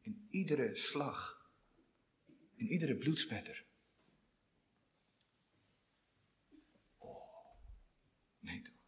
[0.00, 1.50] In iedere slag.
[2.54, 3.64] In iedere bloedspetter.
[6.98, 7.54] Oh,
[8.38, 8.79] nee toch.